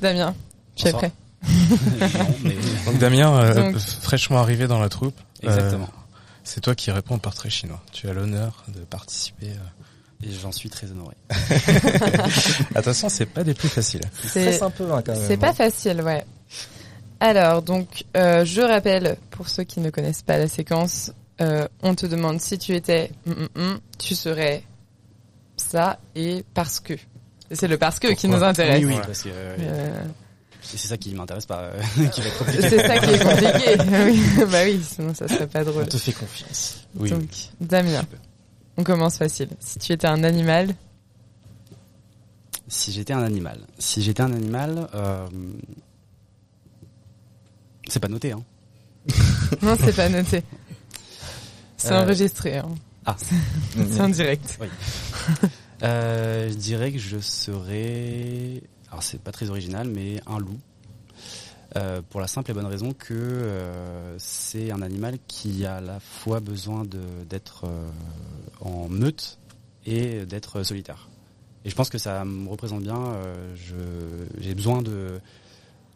[0.00, 0.34] Damien,
[0.74, 1.12] tu es prêt?
[2.86, 5.18] Donc Damien, euh, fraîchement arrivé dans la troupe.
[5.44, 5.88] Euh, Exactement.
[6.44, 7.82] c'est toi qui réponds au portrait chinois.
[7.92, 9.48] Tu as l'honneur de participer.
[9.48, 9.81] Euh.
[10.22, 11.16] Et j'en suis très honoré.
[12.74, 14.02] Attention, c'est pas des plus faciles.
[14.24, 15.24] C'est un peu hein, quand même.
[15.26, 15.54] C'est pas hein.
[15.54, 16.24] facile, ouais.
[17.20, 22.06] Alors, donc, je rappelle, pour ceux qui ne connaissent pas la séquence, euh, on te
[22.06, 24.62] demande si tu étais, mm, mm, mm, tu serais
[25.56, 26.94] ça et parce que.
[27.50, 28.84] c'est le parce que qui nous intéresse.
[28.84, 29.30] Oui, oui, parce que.
[29.32, 30.04] Euh,
[30.60, 31.80] c'est ça qui m'intéresse pas, euh,
[32.12, 32.68] qui va être compliqué.
[32.68, 34.44] C'est ça qui est compliqué.
[34.46, 35.84] bah oui, sinon ça serait pas drôle.
[35.84, 36.86] On te fait confiance.
[36.96, 37.10] Oui.
[37.10, 37.28] Donc,
[37.60, 38.04] Damien,
[38.76, 39.48] on commence facile.
[39.60, 40.74] Si tu étais un animal.
[42.68, 43.60] Si j'étais un animal.
[43.78, 44.88] Si j'étais un animal,
[47.88, 48.42] c'est pas noté, hein.
[49.62, 50.42] non, c'est pas noté.
[51.76, 52.58] C'est euh, enregistré.
[52.58, 52.74] Hein.
[53.04, 53.16] Ah,
[53.74, 54.58] c'est en direct.
[54.60, 54.68] Oui.
[55.82, 60.58] Euh, je dirais que je serais, alors c'est pas très original, mais un loup.
[61.76, 65.80] Euh, pour la simple et bonne raison que euh, c'est un animal qui a à
[65.80, 66.84] la fois besoin
[67.28, 67.88] d'être euh,
[68.60, 69.38] en meute
[69.86, 71.08] et d'être solitaire.
[71.64, 73.16] Et je pense que ça me représente bien.
[74.38, 75.20] J'ai besoin de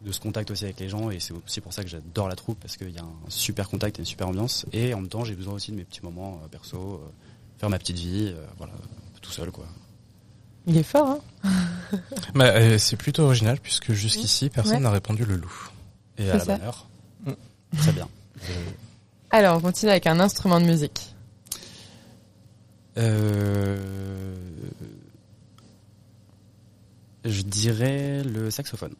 [0.03, 2.35] de ce contact aussi avec les gens et c'est aussi pour ça que j'adore la
[2.35, 5.09] troupe parce qu'il y a un super contact et une super ambiance et en même
[5.09, 7.01] temps j'ai besoin aussi de mes petits moments perso,
[7.57, 8.73] faire ma petite vie, voilà,
[9.21, 9.65] tout seul quoi.
[10.67, 11.49] Il est fort, hein
[12.35, 15.69] bah, C'est plutôt original puisque jusqu'ici personne n'a répondu le loup.
[16.17, 16.87] Et à la bonne heure.
[17.25, 17.31] Mm.
[17.77, 18.07] Très bien.
[19.31, 21.15] Alors on continue avec un instrument de musique.
[27.27, 28.93] Je dirais le saxophone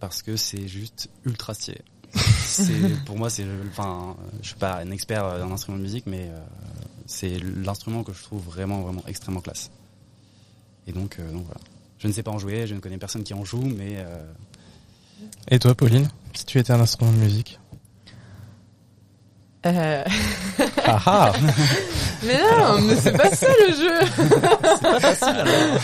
[0.00, 1.78] parce que c'est juste ultra stylé.
[3.06, 6.28] pour moi, c'est, enfin, je suis pas un expert euh, d'un instrument de musique, mais
[6.28, 6.40] euh,
[7.06, 9.70] c'est l'instrument que je trouve vraiment, vraiment extrêmement classe.
[10.86, 11.60] Et donc, donc voilà.
[11.98, 14.04] Je ne sais pas en jouer, je ne connais personne qui en joue, mais.
[15.50, 17.60] Et toi, Pauline, si tu étais un instrument de musique
[19.64, 20.04] euh...
[20.84, 21.32] ah ah
[22.24, 24.06] Mais non, mais c'est pas ça le jeu.
[24.16, 25.80] c'est pas facile alors.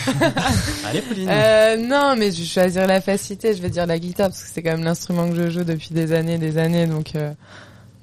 [0.85, 1.29] Allez Pauline.
[1.29, 3.53] Euh, non, mais je vais choisir la facilité.
[3.53, 5.89] Je vais dire la guitare parce que c'est quand même l'instrument que je joue depuis
[5.93, 6.87] des années, des années.
[6.87, 7.33] Donc, euh...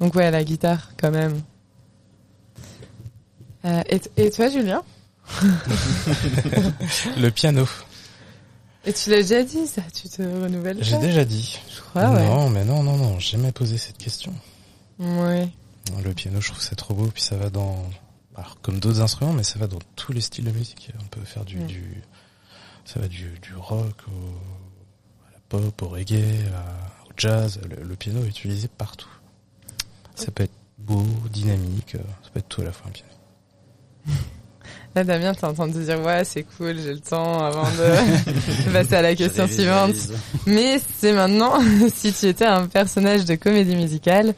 [0.00, 1.40] donc ouais, la guitare quand même.
[3.64, 4.82] Euh, et, et toi, Julien?
[7.18, 7.66] Le piano.
[8.84, 11.58] Et tu l'as déjà dit, ça Tu te renouvelles J'ai déjà dit.
[11.74, 12.24] Je crois, ouais.
[12.26, 14.32] Non, mais non, non, non, j'ai jamais posé cette question.
[14.98, 15.48] Ouais.
[16.04, 17.84] Le piano, je trouve ça trop beau, puis ça va dans,
[18.36, 20.90] alors comme d'autres instruments, mais ça va dans tous les styles de musique.
[21.00, 22.02] On peut faire du, du
[22.84, 27.60] ça va du, du rock au, à la pop, au reggae, à- au jazz.
[27.68, 29.08] Le, le piano est utilisé partout.
[30.14, 33.12] Ça peut être beau, dynamique, euh, ça peut être tout à la fois un piano.
[34.96, 37.64] Là, Damien, t'es en train de te dire, ouais, c'est cool, j'ai le temps avant
[37.64, 39.94] de passer à la question suivante.
[40.46, 41.60] Mais c'est maintenant,
[41.94, 44.34] si tu étais un personnage de comédie musicale,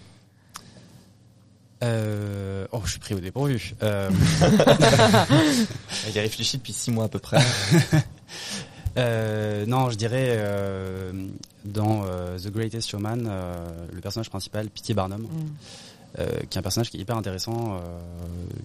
[1.85, 2.66] Euh...
[2.73, 3.73] Oh, je suis pris au dépourvu.
[3.85, 4.11] Euh...
[4.42, 7.38] A réfléchi depuis six mois à peu près.
[8.97, 11.12] Euh, non, je dirais euh,
[11.64, 13.55] dans euh, The Greatest Showman, euh,
[13.94, 15.44] le personnage principal, Pity Barnum, euh,
[16.51, 17.79] qui est un personnage qui est hyper intéressant, euh,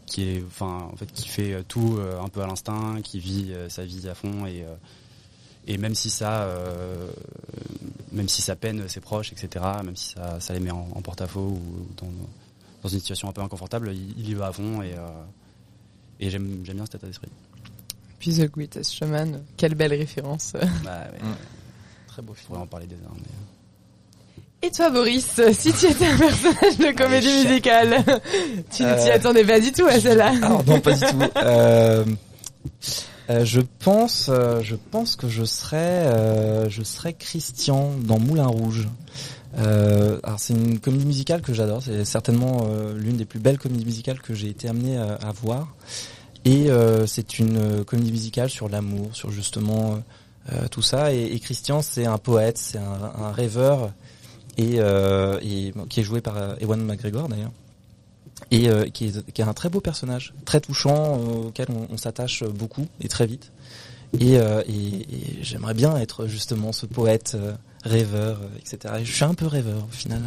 [0.06, 3.20] qui est, enfin, en fait, qui fait euh, tout euh, un peu à l'instinct, qui
[3.20, 4.76] vit euh, sa vie à fond et euh,
[5.66, 7.10] et même si ça, euh,
[8.12, 11.02] même si ça peine ses proches, etc., même si ça, ça les met en, en
[11.02, 12.10] porte-à-faux ou dans,
[12.82, 15.08] dans une situation un peu inconfortable, il, il y va à fond et euh,
[16.20, 17.30] et j'aime j'aime bien cet état d'esprit.
[18.20, 20.54] puis The Greatest Showman, quelle belle référence.
[20.84, 21.20] Bah, ouais.
[21.30, 21.36] Mm.
[22.08, 22.34] Très beau.
[22.36, 23.16] Je pourrais en parler des heures.
[23.16, 23.22] Mais...
[24.66, 28.02] Et toi, Boris, si tu étais un personnage de comédie musicale,
[28.72, 29.16] tu ne t'y Euh.
[29.16, 30.32] attendais pas du tout à celle-là.
[30.42, 31.20] Alors non, pas du tout.
[31.36, 32.06] Euh,
[33.30, 34.30] euh, je pense,
[34.62, 38.88] je pense que je serais, je serais Christian dans Moulin Rouge.
[39.58, 41.82] Alors c'est une comédie musicale que j'adore.
[41.84, 45.76] C'est certainement l'une des plus belles comédies musicales que j'ai été amené à, à voir.
[46.46, 46.70] Et
[47.06, 50.00] c'est une comédie musicale sur l'amour, sur justement
[50.72, 51.14] tout ça.
[51.14, 53.92] Et, et Christian, c'est un poète, c'est un, un rêveur,
[54.58, 57.52] et, euh, et bon, qui est joué par euh, Ewan McGregor d'ailleurs
[58.52, 61.88] et euh, qui, est, qui est un très beau personnage, très touchant, euh, auquel on,
[61.94, 63.52] on s'attache beaucoup et très vite.
[64.20, 68.96] Et, euh, et, et j'aimerais bien être justement ce poète euh, rêveur, etc.
[69.00, 70.22] Et je suis un peu rêveur au final.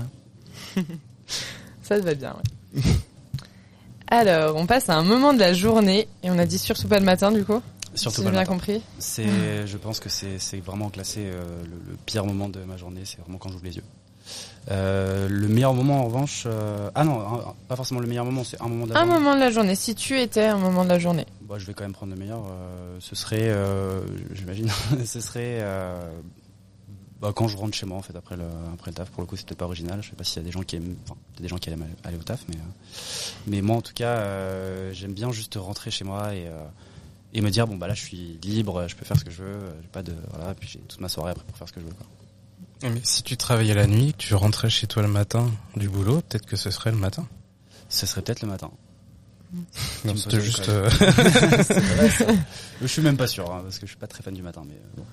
[1.83, 2.35] Ça te va bien,
[2.75, 2.83] ouais.
[4.09, 6.99] Alors, on passe à un moment de la journée, et on a dit surtout pas
[6.99, 7.61] le matin, du coup,
[7.95, 8.53] Surtout si j'ai bien matin.
[8.53, 8.81] compris.
[8.99, 9.27] C'est,
[9.67, 13.03] je pense que c'est, c'est vraiment classé euh, le, le pire moment de ma journée.
[13.05, 13.85] C'est vraiment quand j'ouvre les yeux.
[14.71, 18.43] Euh, le meilleur moment, en revanche, euh, ah non, un- pas forcément le meilleur moment.
[18.43, 19.19] C'est un moment de la Un journée.
[19.21, 21.25] moment de la journée, si tu étais un moment de la journée.
[21.43, 22.41] Bah, je vais quand même prendre le meilleur.
[22.51, 23.55] euh, ce serait,
[24.33, 24.69] j'imagine,
[25.05, 25.63] ce serait
[27.21, 29.09] bah, quand je rentre chez moi en fait après le après le taf.
[29.11, 30.01] Pour le coup, c'était pas original.
[30.03, 31.87] Je sais pas s'il y a des gens qui aiment, enfin, des gens qui aiment
[32.05, 32.57] aller- au taf, mais
[33.47, 34.21] mais moi en tout cas,
[34.93, 36.47] j'aime bien juste rentrer chez moi et
[37.33, 39.43] et me dire bon bah là je suis libre, je peux faire ce que je
[39.43, 41.81] veux, j'ai pas de voilà, puis j'ai toute ma soirée après pour faire ce que
[41.81, 41.93] je veux.
[41.93, 42.07] Quoi.
[42.83, 46.21] Mais si tu travaillais la nuit, que tu rentrais chez toi le matin du boulot,
[46.29, 47.27] peut-être que ce serait le matin.
[47.89, 48.71] Ce serait peut-être le matin.
[50.05, 50.69] Non, c'était juste.
[50.69, 50.91] euh,
[52.81, 54.63] Je suis même pas sûr hein, parce que je suis pas très fan du matin,
[54.67, 55.05] mais euh, bon.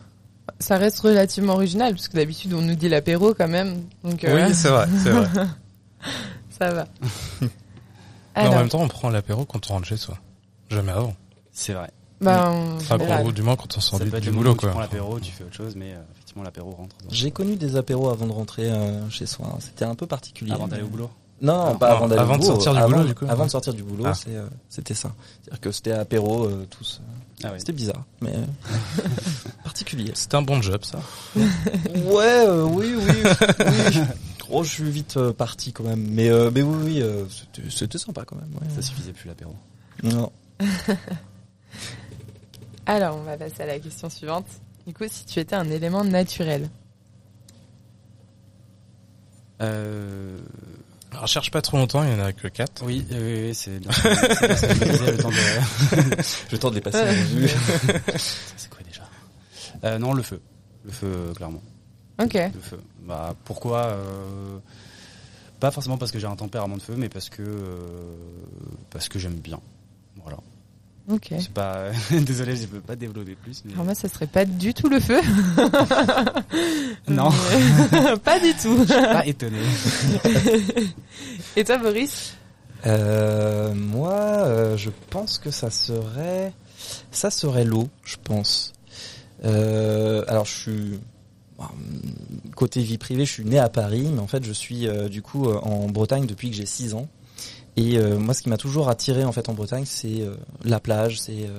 [0.59, 3.83] Ça reste relativement original, parce que d'habitude, on nous dit l'apéro quand même.
[4.03, 5.27] Donc, euh, Oui, c'est vrai, c'est vrai.
[6.59, 6.87] ça va.
[8.35, 10.17] Mais en même temps, on prend l'apéro quand on rentre chez soi.
[10.69, 11.15] Jamais avant.
[11.53, 11.91] c'est vrai.
[12.19, 14.71] bah, on- Enfin, pour- du moins quand on sort du, boulot, où tu quoi.
[14.71, 16.01] prends l'apéro, tu fais autre chose, mais euh,
[16.33, 16.95] effectivement l'apéro rentre.
[17.03, 19.57] dans- J'ai connu des apéros avant de rentrer euh, chez soi.
[19.59, 20.51] C'était un peu particulier.
[20.51, 21.09] Avant d'aller au boulot.
[21.41, 22.53] Non, Ah, pas avant d'aller avant au de boulot.
[22.53, 23.25] sortir du avant, boulot, du coup.
[23.27, 24.13] Avant de sortir du boulot, Ah.
[24.13, 25.11] c'est, euh, c'était ça.
[25.41, 27.01] C'est-à-dire que c'était apéro euh, tous.
[27.43, 27.59] Ah oui.
[27.59, 28.33] C'était bizarre, mais
[29.63, 30.11] particulier.
[30.15, 30.99] C'était un bon job, ça.
[31.35, 33.99] Ouais, euh, oui, oui, oui.
[34.49, 37.69] Oh, je suis vite euh, parti quand même, mais euh, mais oui, oui, euh, c'était,
[37.69, 38.49] c'était sympa quand même.
[38.53, 38.67] Ouais.
[38.75, 39.53] Ça suffisait plus l'apéro.
[40.03, 40.31] Non.
[42.85, 44.45] Alors, on va passer à la question suivante.
[44.85, 46.69] Du coup, si tu étais un élément naturel.
[49.61, 50.37] Euh...
[51.11, 52.83] Alors, cherche pas trop longtemps, il y en a que 4.
[52.85, 53.91] Oui, oui, oui, c'est bien.
[54.03, 56.23] le temps de...
[56.51, 57.05] Je tente de les passer.
[58.57, 59.03] C'est quoi déjà?
[59.83, 60.41] Euh, Non, le feu.
[60.83, 61.61] Le feu, euh, clairement.
[62.21, 62.33] Ok.
[62.33, 62.79] Le feu.
[63.01, 64.57] Bah, pourquoi euh,
[65.59, 68.15] Pas forcément parce que j'ai un tempérament de feu, mais parce que euh,
[68.89, 69.59] parce que j'aime bien.
[70.21, 70.37] Voilà.
[71.09, 71.29] Ok.
[71.39, 71.87] C'est pas.
[72.11, 73.61] Désolé, je peux pas développer plus.
[73.65, 73.73] Mais...
[73.73, 75.19] Alors moi, ça serait pas du tout le feu.
[77.07, 77.29] Non.
[77.91, 78.85] Mais- pas du tout.
[78.85, 79.57] pas étonné.
[81.55, 82.33] Et toi, Boris?
[82.85, 86.53] Euh, moi, euh, je pense que ça serait
[87.11, 88.73] Ça serait l'eau, je pense.
[89.45, 90.99] Euh, alors je suis
[92.55, 95.21] côté vie privée, je suis né à Paris, mais en fait je suis euh, du
[95.21, 97.07] coup euh, en Bretagne depuis que j'ai 6 ans.
[97.75, 100.21] Et moi, ce qui m'a toujours attiré en fait en Bretagne, c'est
[100.63, 101.49] la plage, c'est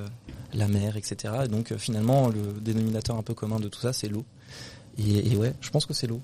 [0.52, 1.34] la mer, etc.
[1.44, 4.24] Et donc finalement, le dénominateur un peu commun de tout ça, c'est l'eau.
[4.98, 6.20] Et, et, ouais, je pense que c'est l'eau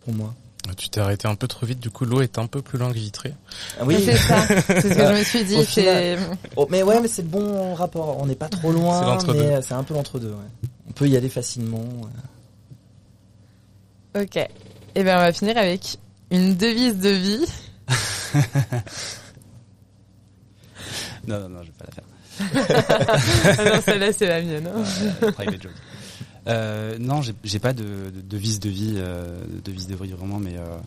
[0.00, 0.34] pour moi.
[0.68, 2.78] Ah, tu t'es arrêté un peu trop vite, du coup l'eau est un peu plus
[2.78, 3.34] longue vitrée.
[3.80, 4.46] Ah oui, c'est ça.
[4.46, 5.56] C'est ce que je me suis dit.
[6.56, 8.18] Oh, mais ouais, mais c'est bon rapport.
[8.20, 10.30] On n'est pas trop loin, mais c'est un peu l'entre-deux.
[10.30, 10.68] Ouais.
[10.88, 11.84] On peut y aller facilement.
[14.14, 14.36] Ok.
[14.36, 14.48] Et
[15.02, 15.98] eh ben on va finir avec
[16.30, 17.46] une devise de vie.
[21.26, 22.04] Non, non, non, je vais pas la faire.
[23.58, 24.66] ah non, celle-là c'est la mienne.
[24.68, 24.84] Hein.
[25.32, 25.72] private joke.
[26.46, 30.38] Euh, non, j'ai pas de, de, vis de vie, euh, de vis de vie vraiment,
[30.38, 30.78] mais euh,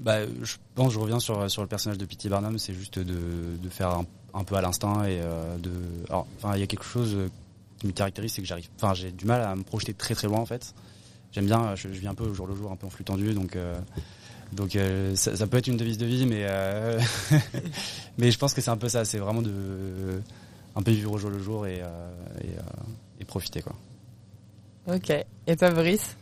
[0.00, 3.56] bah, je pense, je reviens sur sur le personnage de Pity Barnum, c'est juste de,
[3.56, 4.00] de faire
[4.34, 5.70] un, peu à l'instinct et euh, de,
[6.10, 7.16] enfin, il y a quelque chose
[7.78, 10.26] qui me caractérise, c'est que j'arrive, enfin, j'ai du mal à me projeter très très
[10.26, 10.74] loin en fait.
[11.30, 13.04] J'aime bien, je, je, vis un peu au jour le jour, un peu en flux
[13.04, 13.56] tendu, donc.
[14.52, 14.76] Donc
[15.14, 16.46] ça, ça, peut être une devise de vie, mais
[18.18, 19.04] mais je pense que c'est un peu ça.
[19.04, 20.20] C'est vraiment de
[20.74, 21.82] un peu vivre au jour le jour et,
[22.42, 22.50] et,
[23.20, 23.74] et profiter quoi.
[24.86, 25.10] Ok.
[25.46, 26.16] Et toi, Brice?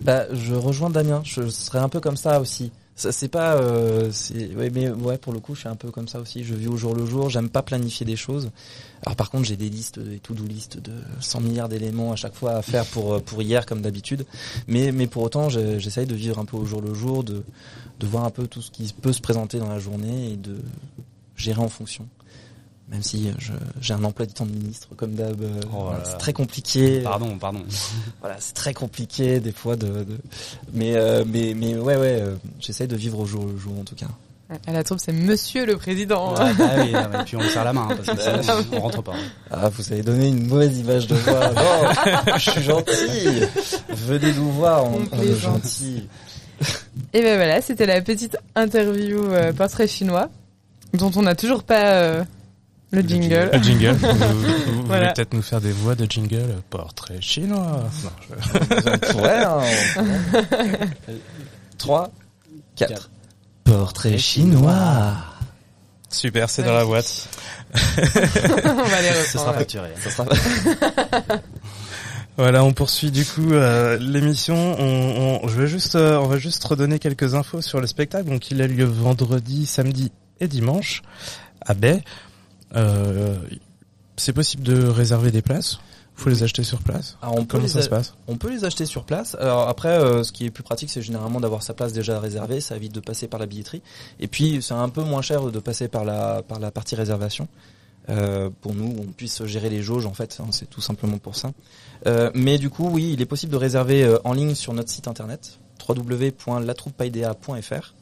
[0.00, 1.22] Bah, je rejoins Damien.
[1.24, 2.72] Je serais un peu comme ça aussi.
[2.96, 4.10] Ça, c'est pas, euh,
[4.56, 6.44] ouais, mais ouais, pour le coup, je suis un peu comme ça aussi.
[6.44, 7.28] Je vis au jour le jour.
[7.28, 8.50] J'aime pas planifier des choses.
[9.04, 12.34] Alors, par contre, j'ai des listes, des to-do listes de 100 milliards d'éléments à chaque
[12.34, 14.24] fois à faire pour pour hier, comme d'habitude.
[14.68, 17.42] Mais mais pour autant, j'essaye de vivre un peu au jour le jour, de
[18.00, 20.58] de voir un peu tout ce qui peut se présenter dans la journée et de
[21.36, 22.08] gérer en fonction
[22.88, 23.32] même si
[23.80, 25.40] j'ai un emploi du temps de ministre comme d'hab.
[25.40, 27.00] Euh, oh c'est très compliqué.
[27.00, 27.62] Pardon, pardon.
[28.20, 29.86] voilà, c'est très compliqué des fois de.
[29.86, 30.18] de...
[30.72, 33.84] Mais euh, mais mais ouais ouais, euh, j'essaie de vivre au jour le jour en
[33.84, 34.06] tout cas.
[34.66, 36.34] À la troupe, c'est Monsieur le Président.
[36.36, 39.02] Ah, bah oui, et puis on serre la main hein, parce que ça, on rentre
[39.02, 39.14] pas.
[39.50, 41.50] Ah, vous avez donné une mauvaise image de moi.
[42.26, 43.40] Non, je suis gentil.
[43.88, 46.08] Venez nous voir, on, on est gentil.
[47.14, 49.24] Et ben voilà, c'était la petite interview
[49.56, 50.28] portrait chinois
[50.92, 52.24] dont on n'a toujours pas
[52.94, 53.50] le jingle.
[53.52, 53.92] Le jingle.
[54.66, 57.84] vous, voulez peut-être nous faire des voix de jingle Portrait chinois.
[59.16, 59.60] Non,
[61.78, 62.10] 3,
[62.76, 63.10] 4.
[63.64, 65.14] Portrait chinois.
[66.08, 67.28] Super, c'est dans la boîte.
[67.74, 69.88] on va les Ça sera facturé.
[70.00, 70.26] Ça sera...
[72.36, 74.56] Voilà, on poursuit du coup euh, l'émission.
[74.56, 78.28] On, on, je vais juste, euh, on va juste redonner quelques infos sur le spectacle.
[78.28, 81.02] Donc, il a lieu vendredi, samedi et dimanche
[81.60, 82.02] à Baie.
[82.76, 83.36] Euh,
[84.16, 85.78] c'est possible de réserver des places
[86.14, 88.86] faut les acheter sur place Alors on Comment ça se passe On peut les acheter
[88.86, 89.36] sur place.
[89.40, 92.60] Alors après, euh, ce qui est plus pratique, c'est généralement d'avoir sa place déjà réservée.
[92.60, 93.82] Ça évite de passer par la billetterie.
[94.20, 97.48] Et puis, c'est un peu moins cher de passer par la par la partie réservation.
[98.10, 100.38] Euh, pour nous, on puisse gérer les jauges en fait.
[100.40, 101.50] Hein, c'est tout simplement pour ça.
[102.06, 105.08] Euh, mais du coup, oui, il est possible de réserver en ligne sur notre site
[105.08, 107.94] internet www.latroupepaidea.fr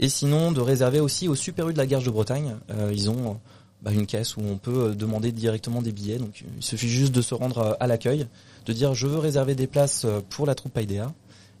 [0.00, 2.54] et sinon de réserver aussi au Super U de la Garge de Bretagne.
[2.92, 3.40] ils ont
[3.82, 6.18] bah, une caisse où on peut euh, demander directement des billets.
[6.18, 8.26] Donc il suffit juste de se rendre euh, à l'accueil,
[8.66, 11.12] de dire je veux réserver des places euh, pour la troupe Paidea.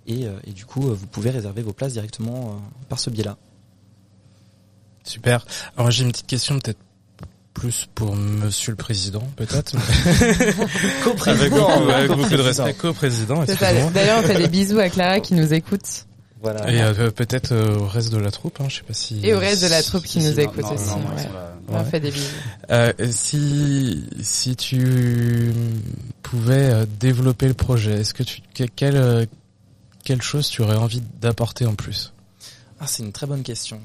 [0.06, 2.58] Et, et du coup, vous pouvez réserver vos places directement
[2.88, 3.36] par ce biais-là.
[5.04, 5.44] Super.
[5.76, 6.78] Alors j'ai une petite question peut-être
[7.52, 9.72] plus pour Monsieur le Président, peut-être.
[11.04, 11.90] Co-président.
[11.90, 12.72] Avec beaucoup, de respect.
[12.72, 13.44] Co-président.
[13.92, 16.06] D'ailleurs, on fait des bisous à Clara qui nous écoute.
[16.40, 16.70] Voilà.
[16.70, 19.20] Et euh, peut-être euh, au reste de la troupe, hein, je sais pas si.
[19.24, 20.90] Et au reste de la troupe qui nous écoute aussi.
[21.68, 22.26] On fait des bisous.
[22.70, 25.52] Euh, si si tu
[26.22, 29.26] pouvais euh, développer le projet, est-ce que tu quelle
[30.04, 32.12] quelle chose tu aurais envie d'apporter en plus?
[32.80, 33.80] Ah, c'est une très bonne question.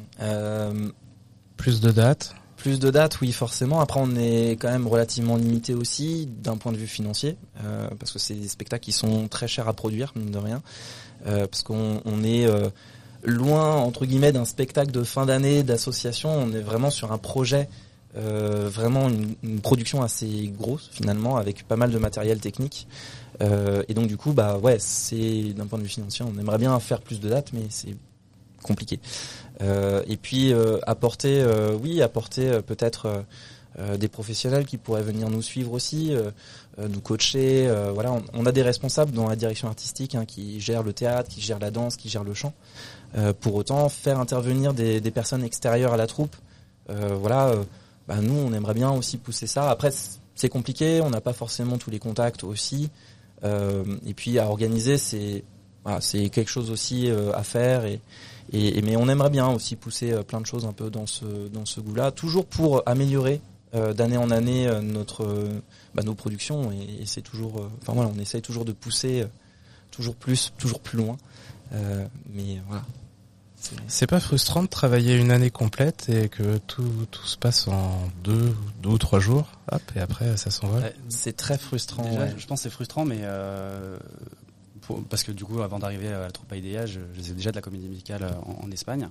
[1.57, 2.35] plus de dates?
[2.55, 3.81] Plus de dates, oui, forcément.
[3.81, 7.35] Après, on est quand même relativement limité aussi d'un point de vue financier,
[7.99, 10.61] parce que c'est des spectacles qui sont très chers à produire, mine de rien.
[11.27, 12.69] Euh, parce qu'on on est euh,
[13.23, 16.29] loin entre guillemets d'un spectacle de fin d'année d'association.
[16.31, 17.69] On est vraiment sur un projet,
[18.17, 22.87] euh, vraiment une, production assez grosse finalement, avec pas mal de matériel technique.
[23.89, 26.79] Et donc du coup, bah ouais, c'est d'un point de vue financier, on aimerait bien
[26.79, 27.95] faire plus de dates, mais c'est
[28.61, 29.01] compliqué.
[29.59, 30.53] Et puis
[30.87, 31.45] apporter,
[31.81, 33.25] oui, apporter peut-être
[33.97, 36.15] des professionnels qui pourraient venir nous suivre aussi.
[36.79, 37.67] Euh, nous coacher.
[37.67, 41.29] Euh, voilà, on, a des responsables dans la direction artistique hein, qui gèrent le théâtre,
[41.29, 42.53] qui gèrent la danse, qui gèrent le chant.
[43.15, 46.35] Euh, pour autant, faire intervenir des, personnes extérieures à la troupe,
[46.87, 47.55] voilà,
[48.07, 49.69] bah, nous on aimerait bien aussi pousser ça.
[49.69, 49.91] Après,
[50.35, 52.89] c'est compliqué, on n'a pas forcément tous les contacts aussi.
[53.43, 55.43] et puis à organiser, c'est
[55.99, 57.99] c'est quelque chose aussi à faire et,
[58.51, 61.65] et, mais on aimerait bien aussi pousser plein de choses un peu dans ce dans
[61.65, 63.39] ce goût-là, toujours pour améliorer
[63.73, 65.49] d'année en année notre
[65.95, 69.25] bah, nos productions et, c'est toujours enfin voilà on essaye toujours de pousser
[69.89, 71.17] toujours plus toujours plus loin
[72.31, 72.83] mais voilà
[73.87, 78.09] c'est pas frustrant de travailler une année complète et que tout, tout se passe en
[78.23, 80.83] deux, deux ou trois jours, hop, et après ça s'envole?
[81.09, 82.09] C'est très frustrant.
[82.37, 83.97] Je pense que c'est frustrant, mais euh,
[85.09, 87.55] parce que du coup, avant d'arriver à la troupe Idea, je, je faisais déjà de
[87.55, 89.09] la comédie musicale en, Espagne.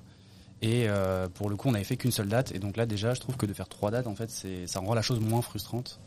[0.62, 2.52] Et euh, pour le coup, on n'avait fait qu'une seule date.
[2.54, 4.80] Et donc là, déjà, je trouve que de faire trois dates, en fait, c'est ça
[4.80, 6.00] rend la chose moins frustrante.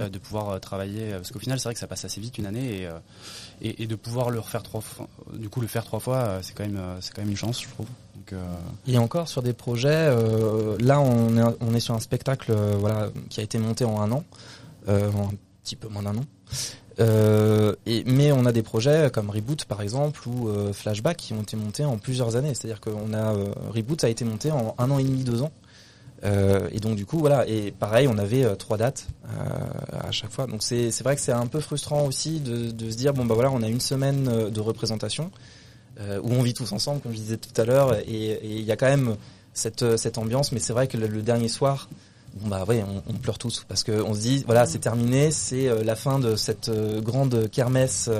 [0.00, 2.36] Euh, de pouvoir euh, travailler parce qu'au final c'est vrai que ça passe assez vite
[2.36, 2.98] une année et, euh,
[3.62, 6.54] et, et, de pouvoir le refaire trois fois du coup le faire trois fois c'est
[6.54, 8.34] quand même c'est quand même une chance je trouve donc,
[8.86, 10.14] et encore sur des projets
[10.80, 14.12] là on est on est sur un spectacle voilà qui a été monté en un
[14.12, 14.24] an
[14.88, 15.30] en un
[15.62, 16.24] petit peu moins d'un an
[16.98, 21.42] euh, et, mais on a des projets comme Reboot par exemple ou Flashback qui ont
[21.42, 22.54] été montés en plusieurs années.
[22.54, 23.32] C'est-à-dire qu'on a
[23.70, 25.52] Reboot a été monté en un an et demi, deux ans.
[26.24, 30.10] Euh, et donc du coup voilà et pareil on avait euh, trois dates euh, à
[30.12, 32.96] chaque fois donc c'est c'est vrai que c'est un peu frustrant aussi de, de se
[32.96, 35.30] dire bon bah voilà on a une semaine euh, de représentation
[36.00, 38.72] euh, où on vit tous ensemble comme je disais tout à l'heure et il y
[38.72, 39.16] a quand même
[39.52, 41.90] cette cette ambiance mais c'est vrai que le, dernier soir
[42.36, 45.68] bon bah ouais on, pleure tous parce que on se dit voilà c'est terminé c'est
[45.84, 46.70] la fin de cette
[47.02, 48.10] grande kermesse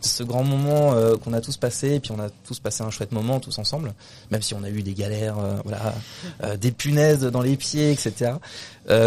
[0.00, 2.90] ce grand moment euh, qu'on a tous passé, et puis on a tous passé un
[2.90, 3.92] chouette moment tous ensemble,
[4.30, 5.94] même si on a eu des galères, euh, voilà,
[6.42, 8.32] euh, des punaises dans les pieds, etc.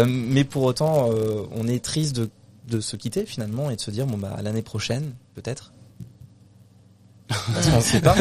[0.06, 1.10] mais pour autant,
[1.52, 2.30] on est triste de,
[2.68, 5.73] de se quitter finalement et de se dire bon bah l'année prochaine peut-être
[7.28, 8.14] parce qu'on sait pas.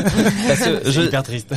[0.47, 1.49] Parce que je, hyper triste.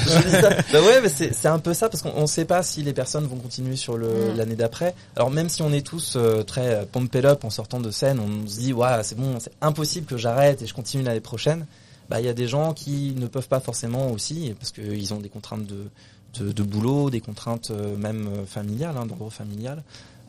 [0.73, 3.37] Bah ouais, mais c'est un peu ça parce qu'on sait pas si les personnes vont
[3.37, 4.37] continuer sur mm.
[4.37, 4.95] l'année d'après.
[5.15, 8.49] Alors même si on est tous euh, très pumped up en sortant de scène, on
[8.49, 11.67] se dit ouais c'est bon, c'est impossible que j'arrête et je continue l'année prochaine.
[12.09, 15.19] Bah il y a des gens qui ne peuvent pas forcément aussi parce qu'ils ont
[15.19, 15.89] des contraintes de,
[16.39, 19.83] de, de, boulot, des contraintes euh, même euh, familiales, hein, d'ordre familial.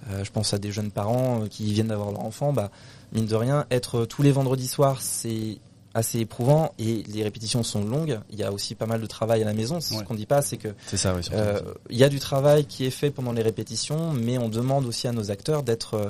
[0.10, 2.54] Euh, je pense à des jeunes parents qui viennent d'avoir leur enfant.
[2.54, 2.72] Bah
[3.14, 5.58] mine de rien, être tous les vendredis soirs, c'est
[5.98, 8.20] assez éprouvant et les répétitions sont longues.
[8.30, 9.82] Il y a aussi pas mal de travail à la maison.
[9.82, 12.92] Ce qu'on dit pas, c'est que ça, euh, il y a du travail qui est
[12.92, 16.10] fait pendant les répétitions, mais on demande aussi à nos acteurs d'être euh,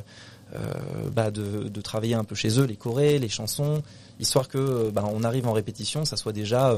[0.55, 3.81] euh bah de, de, travailler un peu chez eux, les chorés, les chansons,
[4.19, 6.75] histoire que bah, on arrive en répétition, ça soit déjà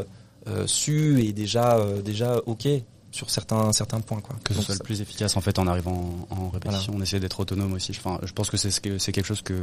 [0.48, 2.68] euh, su et déjà déjà ok
[3.12, 4.36] sur certains certains points quoi.
[4.44, 6.94] Que ce soit le plus efficace en fait en arrivant en, répétition.
[6.96, 7.92] On essaie d'être autonome aussi.
[7.92, 9.56] Enfin, je pense que c'est c'est quelque chose que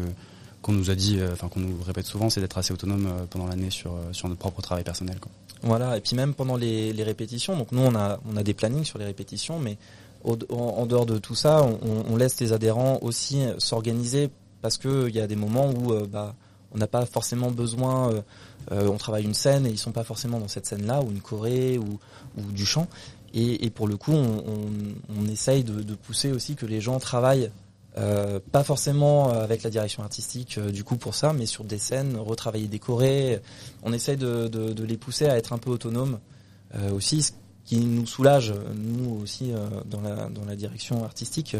[0.67, 3.25] qu'on nous a dit, euh, enfin qu'on nous répète souvent, c'est d'être assez autonome euh,
[3.31, 5.17] pendant l'année sur euh, sur notre propre travail personnel.
[5.63, 8.83] Voilà, et puis même pendant les, répétitions, donc nous on a on a des plannings
[8.85, 9.79] sur les répétitions, mais
[10.25, 14.29] en, dehors de tout ça, on, laisse les adhérents aussi s'organiser
[14.61, 16.35] parce que il y a des moments où bah
[16.73, 18.11] on n'a pas forcément besoin,
[18.73, 21.79] on travaille une scène et ils sont pas forcément dans cette scène-là ou une choré
[21.79, 22.01] ou,
[22.39, 22.89] ou du chant.
[23.35, 27.51] Et, pour le coup, on, essaye de, pousser aussi que les gens travaillent
[27.99, 31.79] euh, pas forcément avec la direction artistique euh, du coup pour ça, mais sur des
[31.79, 33.41] scènes, retravailler, décorer.
[33.83, 36.19] On essaye de, les pousser à être un peu autonomes
[36.75, 37.33] euh, aussi, ce
[37.65, 39.53] qui nous soulage, nous aussi,
[39.87, 41.57] dans, la, direction artistique.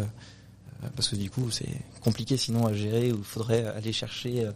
[0.95, 4.47] parce que du coup c'est compliqué sinon à gérer où il faudrait aller chercher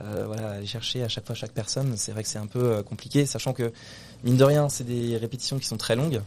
[0.00, 3.52] aller chercher à chaque fois chaque personne c'est vrai que c'est un peu compliqué sachant
[3.52, 3.70] que
[4.24, 6.22] mine de rien c'est des répétitions qui sont très longues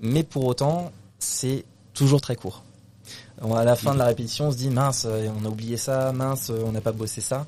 [0.00, 2.62] mais pour autant c'est toujours très court
[3.42, 6.12] à la fin de la répétition, on se dit mince, euh, on a oublié ça,
[6.12, 7.46] mince, euh, on n'a pas bossé ça.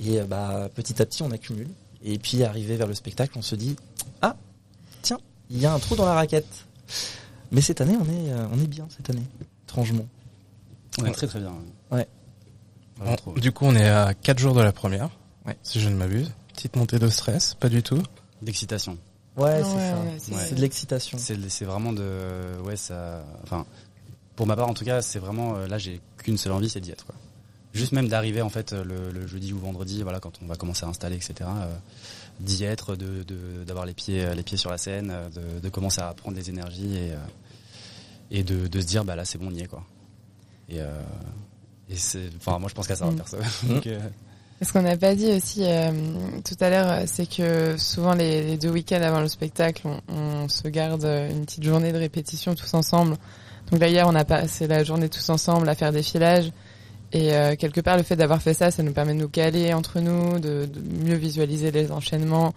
[0.00, 1.68] Et euh, bah petit à petit, on accumule.
[2.04, 3.76] Et puis arrivé vers le spectacle, on se dit
[4.22, 4.36] ah
[5.02, 5.18] tiens,
[5.50, 6.66] il y a un trou dans la raquette.
[7.50, 9.24] Mais cette année, on est on est bien cette année,
[9.64, 10.06] étrangement.
[11.00, 11.52] On est très très bien.
[11.90, 12.06] Ouais.
[13.36, 15.10] du coup, on est à 4 jours de la première,
[15.46, 15.56] ouais.
[15.62, 16.30] si je ne m'abuse.
[16.54, 18.00] Petite montée de stress, pas du tout.
[18.42, 18.98] D'excitation.
[19.36, 19.62] Ouais,
[20.18, 20.46] c'est ça.
[20.46, 21.18] C'est de l'excitation.
[21.18, 23.24] C'est vraiment de ouais ça.
[23.42, 23.66] Enfin,
[24.36, 26.80] pour ma part, en tout cas, c'est vraiment euh, là, j'ai qu'une seule envie, c'est
[26.80, 27.06] d'y être.
[27.06, 27.14] Quoi.
[27.72, 30.84] Juste même d'arriver en fait le, le, jeudi ou vendredi, voilà, quand on va commencer
[30.84, 31.34] à installer, etc.
[31.42, 31.74] Euh,
[32.40, 33.24] d'y être, de
[33.64, 36.96] d'avoir les pieds les pieds sur la scène, de, de commencer à prendre des énergies
[36.96, 37.16] et euh,
[38.30, 39.84] et de, de se dire bah là c'est bon, on y est quoi.
[40.68, 41.02] Et, euh,
[41.88, 43.16] et c'est, enfin moi je pense qu'à ça, mm.
[43.16, 43.36] perso.
[43.68, 43.88] Donc,
[44.62, 45.90] ce qu'on n'a pas dit aussi euh,
[46.44, 50.48] tout à l'heure, c'est que souvent les, les, deux week-ends avant le spectacle, on, on,
[50.48, 53.16] se garde une petite journée de répétition tous ensemble
[53.70, 56.52] donc là hier on a passé la journée tous ensemble à faire des filages.
[57.12, 59.72] Et euh, quelque part le fait d'avoir fait ça, ça nous permet de nous caler
[59.72, 60.68] entre nous, de,
[61.04, 62.54] mieux visualiser les enchaînements.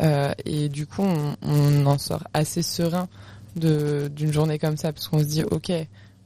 [0.00, 1.02] Euh, et du coup
[1.42, 3.08] on, en sort assez serein
[3.54, 5.70] d'une journée comme ça parce qu'on se dit ok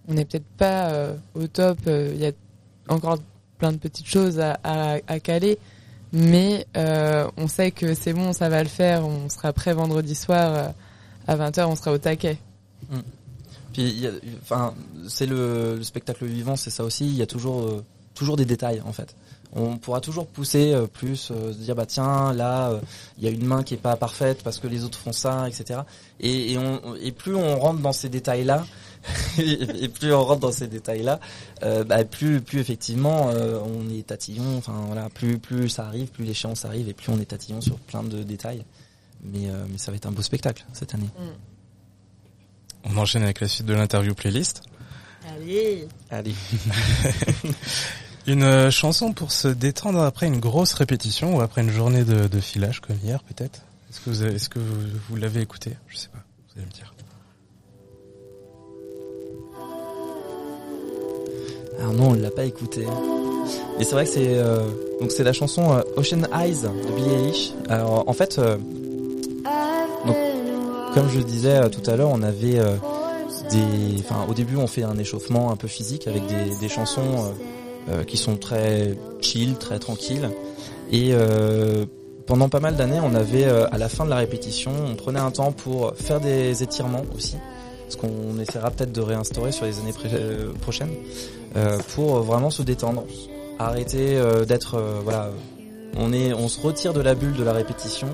[0.08, 2.30] on n'est peut-être pas euh, au top, il y a
[2.88, 3.18] encore
[3.58, 5.58] plein de petites choses à, caler.
[6.12, 10.72] Mais on sait que c'est bon, ça va le faire, on sera prêt vendredi soir
[11.26, 12.38] à 20h, on sera au taquet.
[12.88, 13.00] Mm
[14.42, 14.74] Enfin,
[15.08, 17.06] c'est le, spectacle vivant, c'est ça aussi.
[17.06, 17.82] Il y a toujours,
[18.14, 19.14] toujours des détails en fait
[19.56, 22.80] on pourra toujours pousser euh, plus, euh, se dire bah tiens là euh,
[23.18, 25.48] il y a une main qui est pas parfaite parce que les autres font ça,
[25.48, 25.80] etc.
[26.20, 26.56] Et
[27.12, 28.64] plus on rentre dans ces détails là,
[29.38, 31.20] et plus on rentre dans ces détails là,
[31.60, 34.58] bah, plus plus effectivement on est tatillon.
[34.58, 37.78] Enfin voilà, plus plus ça arrive, plus l'échéance arrive et plus on est tatillon sur
[37.78, 38.64] plein de détails.
[39.22, 41.10] Mais mais ça va être un beau spectacle cette année.
[41.18, 41.55] Mm.
[42.88, 44.62] On enchaîne avec la suite de l'interview playlist.
[45.28, 45.88] Allez.
[46.10, 46.34] Allez.
[48.26, 52.26] Une euh, chanson pour se détendre après une grosse répétition ou après une journée de,
[52.26, 55.76] de filage comme hier peut-être Est-ce que vous est-ce que vous, l'avez écouté?
[55.86, 56.92] Je sais pas, vous allez me dire.
[61.78, 62.84] Alors non, on l'a pas écouté.
[63.78, 64.68] Et c'est vrai que c'est euh,
[65.00, 67.52] donc c'est la chanson euh, Ocean Eyes de Billie Eilish.
[67.68, 68.40] Alors en fait,
[70.96, 72.58] comme je disais tout à l'heure, on avait
[73.50, 77.32] des, enfin au début on fait un échauffement un peu physique avec des, des chansons
[77.88, 80.28] euh, qui sont très chill, très tranquilles.
[80.90, 81.86] Et euh,
[82.26, 85.20] pendant pas mal d'années, on avait euh, à la fin de la répétition, on prenait
[85.20, 87.36] un temps pour faire des étirements aussi,
[87.88, 89.94] ce qu'on essaiera peut-être de réinstaurer sur les années
[90.60, 90.90] prochaines,
[91.94, 93.04] pour vraiment se détendre,
[93.60, 95.30] arrêter d'être voilà,
[95.96, 98.08] on est, on se retire de la bulle de la répétition,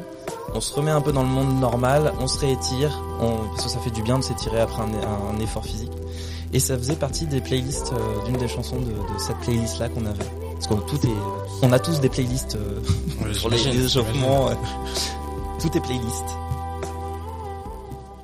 [0.55, 3.71] on se remet un peu dans le monde normal, on se réétire, on, parce que
[3.71, 5.93] ça fait du bien de s'étirer après un effort physique.
[6.53, 10.05] Et ça faisait partie des playlists, euh, d'une des chansons de, de cette playlist-là qu'on
[10.05, 10.31] avait.
[10.53, 11.17] Parce qu'on tout est,
[11.63, 14.51] on a tous des playlists euh, sur les, échauffements.
[15.61, 16.25] tout est playlist.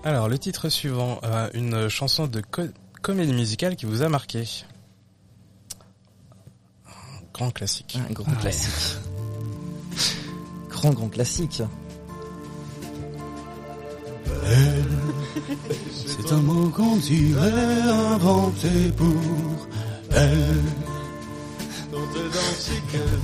[0.05, 2.43] Alors, le titre suivant, euh, une chanson de
[3.01, 4.45] comédie musicale qui vous a marqué.
[7.33, 7.99] Grand classique.
[8.09, 8.99] Un grand classique.
[10.69, 11.63] grand, grand classique.
[16.19, 19.07] C'est un mot qu'on dirait inventé pour
[20.15, 20.63] elle.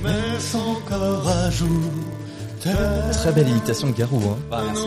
[0.03, 1.69] Met son corps à jour.
[2.59, 4.37] Très belle imitation de Garou, hein.
[4.51, 4.83] Ah, merci.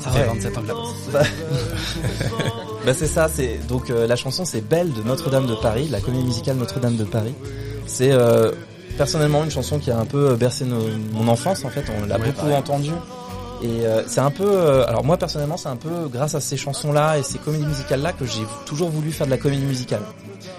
[0.00, 1.22] Ça fait 27 ans que la bah,
[2.86, 6.00] bah c'est ça, c'est donc euh, la chanson c'est Belle de Notre-Dame de Paris, la
[6.00, 7.34] comédie musicale Notre-Dame de Paris.
[7.86, 8.52] C'est euh,
[8.96, 12.50] personnellement une chanson qui a un peu bercé mon enfance en fait, on l'a beaucoup
[12.50, 12.92] entendue
[13.62, 16.56] et euh, c'est un peu, euh, alors moi personnellement, c'est un peu grâce à ces
[16.56, 20.02] chansons-là et ces comédies musicales-là que j'ai toujours voulu faire de la comédie musicale.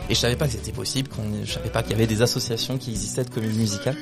[0.10, 1.10] Et je savais pas que c'était possible,
[1.44, 3.96] je savais pas qu'il y avait des associations qui existaient de comédie musicale.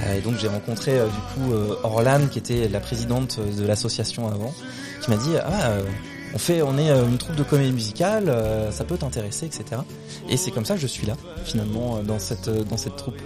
[0.00, 1.52] Euh, et donc j'ai rencontré du coup
[1.82, 4.54] Orlan, qui était la présidente de l'association avant,
[5.02, 5.72] qui m'a dit ah
[6.34, 8.34] on fait, on est une troupe de comédie musicale,
[8.70, 9.82] ça peut t'intéresser, etc.
[10.28, 11.14] Et c'est comme ça que je suis là
[11.44, 13.18] finalement dans cette dans cette troupe.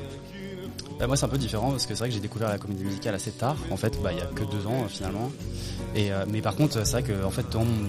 [0.98, 2.84] Bah, moi c'est un peu différent parce que c'est vrai que j'ai découvert la comédie
[2.84, 3.56] musicale assez tard.
[3.70, 5.30] En fait, bah, il y a que deux ans euh, finalement.
[5.94, 7.88] Et euh, mais par contre, c'est vrai que en fait dans mon,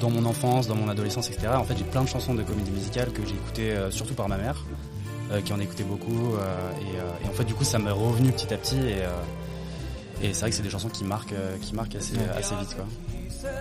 [0.00, 1.48] dans mon enfance, dans mon adolescence, etc.
[1.54, 4.28] En fait, j'ai plein de chansons de comédie musicale que j'ai écoutées euh, surtout par
[4.28, 4.64] ma mère,
[5.44, 6.36] qui en écoutait beaucoup.
[6.80, 8.78] Et, en fait, du coup, ça m'est revenu petit à petit.
[8.78, 9.02] Et,
[10.22, 12.84] et c'est vrai que c'est des chansons qui marquent, qui marquent assez, assez vite, quoi.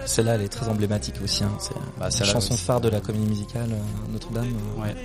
[0.06, 1.44] Celle-là, elle est très emblématique aussi.
[1.44, 1.58] Hein.
[1.60, 3.70] C'est bah, la chanson phare de la comédie musicale
[4.12, 4.54] Notre-Dame.
[4.78, 4.96] Ouais.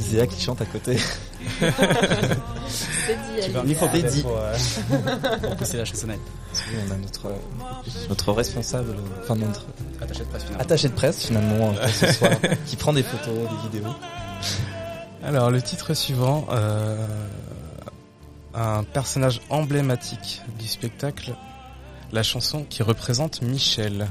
[0.00, 0.96] Iséa qui chante à côté.
[2.68, 4.22] c'est dit, Il faut dit.
[4.22, 4.54] Pour, euh,
[5.42, 6.20] pour pousser la chansonnette.
[6.88, 7.32] on a notre,
[8.08, 9.66] notre responsable, enfin notre
[10.00, 12.32] attaché de presse finalement, attaché de presse, finalement euh, ce soir,
[12.66, 13.92] qui prend des photos, des vidéos.
[15.22, 17.06] Alors le titre suivant, euh,
[18.54, 21.34] un personnage emblématique du spectacle,
[22.12, 24.06] la chanson qui représente Michel.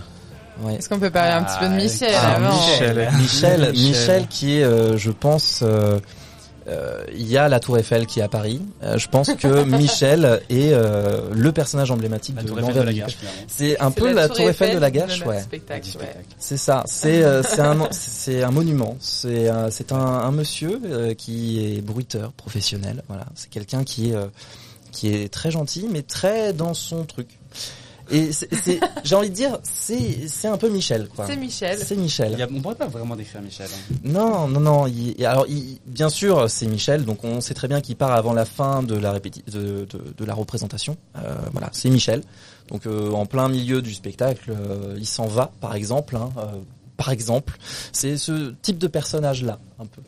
[0.70, 4.64] Est-ce qu'on peut parler un petit peu de Michel ah, Michel, Michel, Michel, qui est,
[4.64, 6.00] euh, je pense, euh,
[6.68, 8.62] euh, il y a la Tour Eiffel qui est à Paris.
[8.96, 13.08] je pense que Michel est le personnage emblématique la de l'envers
[13.48, 15.44] C'est un peu la, Tour Eiffel de la Gâche, ouais.
[16.38, 16.84] C'est ça.
[16.86, 18.96] C'est c'est un c'est un monument.
[19.00, 20.80] C'est c'est un, un monsieur
[21.18, 23.04] qui est bruiteur professionnel.
[23.08, 23.26] Voilà.
[23.36, 24.16] C'est quelqu'un qui est
[24.92, 27.28] qui est très gentil, mais très dans son truc.
[28.12, 31.26] Et c'est, j'ai envie de dire, c'est, c'est un peu Michel, quoi.
[31.26, 31.80] C'est Michel.
[31.80, 32.48] C'est Michel.
[32.54, 33.68] on pourrait pas vraiment décrire Michel.
[33.74, 33.96] Hein.
[34.04, 34.86] Non, non, non.
[35.26, 35.48] alors,
[35.86, 37.06] bien sûr, c'est Michel.
[37.06, 40.14] Donc, on sait très bien qu'il part avant la fin de la répéti- de, de,
[40.18, 40.98] de, la représentation.
[41.18, 42.22] Euh, voilà, c'est Michel.
[42.68, 46.16] Donc, euh, en plein milieu du spectacle, euh, il s'en va, par exemple.
[46.16, 46.62] Hein, euh,
[46.98, 47.58] par exemple,
[47.92, 50.02] c'est ce type de personnage-là, un peu,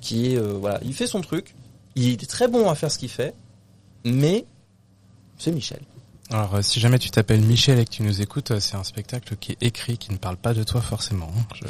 [0.00, 1.54] qui est, voilà, il fait son truc.
[1.94, 3.34] Il est très bon à faire ce qu'il fait,
[4.04, 4.44] mais
[5.38, 5.80] c'est Michel.
[6.30, 8.84] Alors, euh, si jamais tu t'appelles Michel et que tu nous écoutes, euh, c'est un
[8.84, 11.30] spectacle qui est écrit, qui ne parle pas de toi forcément.
[11.36, 11.66] Hein.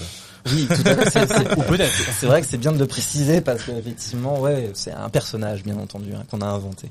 [0.46, 1.52] Oui, tout à fait.
[1.56, 1.92] Ou peut-être.
[1.92, 5.76] C'est vrai que c'est bien de le préciser parce qu'effectivement, ouais, c'est un personnage, bien
[5.78, 6.90] entendu, hein, qu'on a inventé.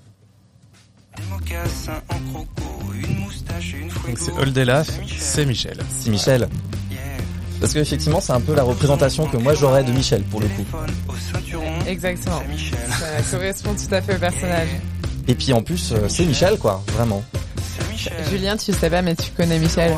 [4.07, 4.89] Donc c'est Oldelaf,
[5.19, 5.77] c'est Michel.
[5.89, 6.47] C'est Michel.
[7.59, 10.65] Parce qu'effectivement, c'est un peu la représentation que moi j'aurais de Michel pour le coup.
[11.85, 12.41] Exactement.
[12.99, 14.69] Ça correspond tout à fait au personnage.
[15.27, 17.23] Et puis en plus, euh, c'est Michel quoi, vraiment.
[18.29, 19.95] Julien, tu sais pas, mais tu connais Michel.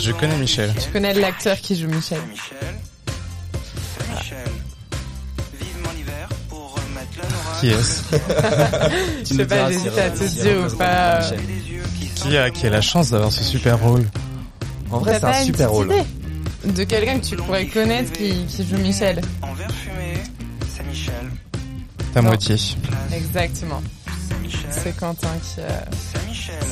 [0.00, 0.72] Je connais Michel.
[0.74, 2.20] Tu connais l'acteur qui joue Michel.
[7.60, 8.02] Qui est-ce
[9.24, 11.20] Je sais pas, j'hésite à te dire ou pas.
[12.16, 14.04] Qui a, qui a la chance d'avoir ce super rôle
[14.90, 15.92] En vrai, c'est un super rôle.
[16.64, 19.20] De quelqu'un que tu pourrais connaître qui, qui joue Michel.
[22.14, 22.56] Ta moitié.
[23.12, 23.82] Exactement.
[24.72, 25.84] C'est Quentin qui a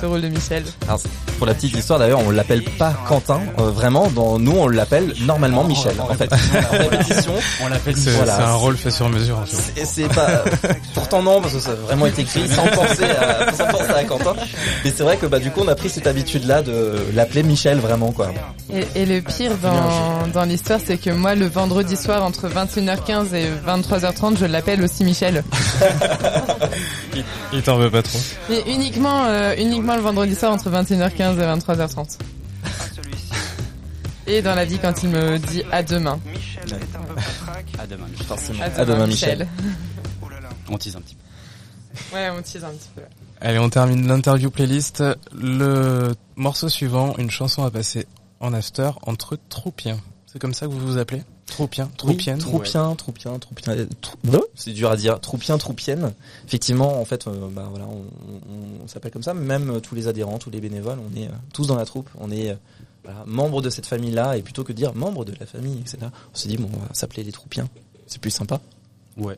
[0.01, 0.65] ce rôle de Michel.
[0.87, 1.01] Alors,
[1.39, 4.09] pour la petite histoire d'ailleurs, on l'appelle pas Quentin, euh, vraiment.
[4.11, 5.95] Dans nous, on l'appelle normalement Michel.
[6.01, 6.31] En fait,
[7.63, 7.97] on l'appelle.
[7.97, 8.49] C'est voilà.
[8.49, 9.39] un rôle fait sur mesure.
[9.39, 9.85] En fait.
[9.85, 10.45] C'est pas.
[10.95, 14.05] Pourtant non, parce que ça a vraiment été écrit sans penser à, sans penser à
[14.05, 14.35] Quentin.
[14.85, 17.79] Mais c'est vrai que bah du coup, on a pris cette habitude-là de l'appeler Michel
[17.79, 18.31] vraiment quoi.
[18.73, 23.35] Et, et le pire dans dans l'histoire, c'est que moi, le vendredi soir entre 21h15
[23.35, 25.45] et 23h30, je l'appelle aussi Michel.
[27.15, 28.19] il, il t'en veut pas trop.
[28.49, 32.19] Mais uniquement, euh, uniquement le vendredi soir entre 21h15 et 23h30.
[34.27, 36.21] Et dans la vie quand il me dit à demain.
[37.79, 38.63] À demain, forcément.
[38.77, 39.49] À demain, Michel.
[40.69, 42.17] On tease un petit peu.
[42.17, 43.03] Ouais, on tease un petit peu.
[43.41, 45.03] Allez, on termine l'interview playlist.
[45.33, 48.07] Le morceau suivant, une chanson à passer
[48.39, 49.99] en after entre troupiens.
[50.27, 51.23] C'est comme ça que vous vous appelez?
[51.51, 52.37] Troupien, troupienne.
[52.37, 53.75] Oui, troupien, troupien, troupien.
[54.55, 55.21] C'est dur à dire.
[55.21, 56.13] Troupien, troupienne.
[56.47, 58.05] Effectivement, en fait, euh, bah voilà, on,
[58.85, 59.35] on, s'appelle comme ça.
[59.35, 62.09] Même euh, tous les adhérents, tous les bénévoles, on est euh, tous dans la troupe.
[62.19, 62.57] On est
[63.05, 65.99] voilà, membre de cette famille-là, et plutôt que de dire membre de la famille, etc.
[66.33, 67.69] On s'est dit bon, on va s'appeler les troupiens.
[68.07, 68.61] C'est plus sympa.
[69.17, 69.37] Ouais.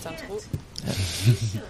[0.00, 0.38] C'est un trou.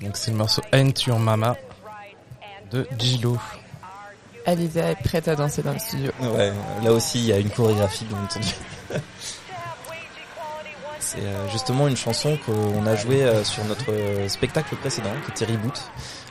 [0.00, 1.56] Donc c'est le morceau Ain't Your Mama
[2.70, 3.36] de Gilo.
[4.46, 6.10] Aliza est prête à danser dans le studio.
[6.20, 6.52] Ouais,
[6.82, 8.48] là aussi il y a une chorégraphie bien entendu.
[11.28, 13.92] Euh, justement une chanson qu'on a jouée euh, sur notre
[14.28, 15.78] spectacle précédent, qui était Reboot.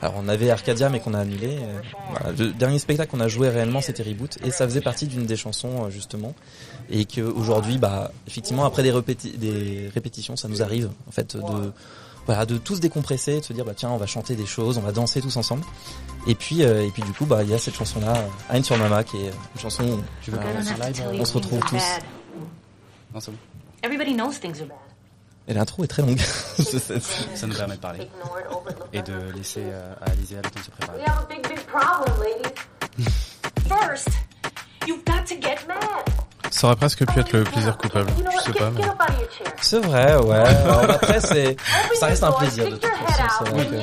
[0.02, 1.58] Alors on avait Arcadia mais qu'on a annulé.
[1.62, 1.80] Euh,
[2.10, 5.26] voilà, le dernier spectacle qu'on a joué réellement c'était Reboot et ça faisait partie d'une
[5.26, 6.34] des chansons justement
[6.90, 8.92] et qu'aujourd'hui bah effectivement après des,
[9.38, 11.74] des répétitions ça nous arrive en fait de
[12.26, 14.82] voilà de tous décompresser de se dire bah tiens on va chanter des choses on
[14.82, 15.64] va danser tous ensemble
[16.28, 18.14] et puis et puis du coup bah il y a cette chanson là
[18.50, 20.40] Ein sur Mama qui est une chanson où tu veux
[21.20, 21.84] on se retrouve tous
[23.14, 23.22] non
[23.84, 24.87] Everybody knows things are bad.
[25.48, 26.20] Et l'intro est très longue.
[27.36, 28.10] ça nous permet de parler
[28.92, 31.00] et de laisser euh, à Alizé le temps de se préparer.
[31.00, 33.08] We have a big, big problem, ladies.
[33.68, 34.10] First,
[34.86, 35.80] you've got to get mad.
[36.52, 38.10] Ça aurait presque pu être le plaisir coupable.
[38.18, 38.82] Je sais pas, mais...
[39.62, 40.36] C'est vrai, ouais.
[40.38, 41.56] Alors après, c'est,
[42.00, 43.46] ça reste un plaisir de toute façon.
[43.46, 43.76] C'est vrai que...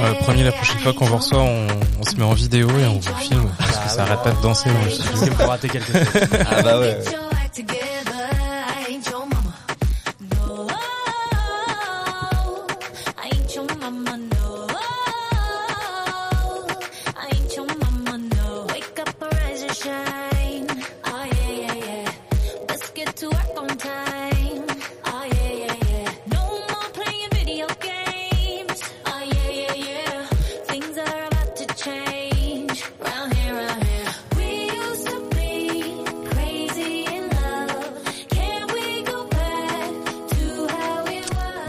[0.00, 1.66] Ouais, promis, la prochaine fois qu'on vous reçoit, on,
[2.00, 3.50] on, se met en vidéo et on vous filme.
[3.90, 5.12] Ça arrête pas de danser studio.
[5.16, 6.28] C'est pour rater quelque chose.
[6.50, 6.98] Ah bah ouais.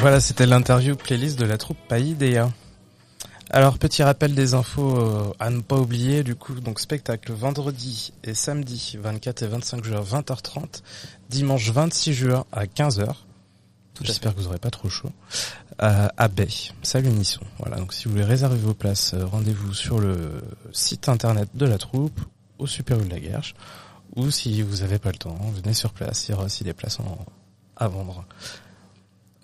[0.02, 2.49] Voilà, c'était l'interview playlist de la troupe Païdea.
[3.52, 8.12] Alors, petit rappel des infos euh, à ne pas oublier, du coup, donc spectacle vendredi
[8.24, 10.82] et samedi 24 et 25 juin 20h30,
[11.30, 13.14] dimanche 26 juin à 15h.
[14.02, 15.12] J'espère que vous aurez pas trop chaud.
[15.84, 16.49] Euh, à Bay,
[16.82, 17.41] salut Nisson.
[17.60, 20.41] Voilà, donc si vous voulez réserver vos places, euh, rendez-vous sur le
[20.72, 22.20] site internet de la troupe,
[22.58, 23.54] au Super U de la Guerche,
[24.16, 26.74] ou si vous avez pas le temps, venez sur place, il y aura aussi des
[26.74, 26.97] places
[27.78, 28.26] à vendre.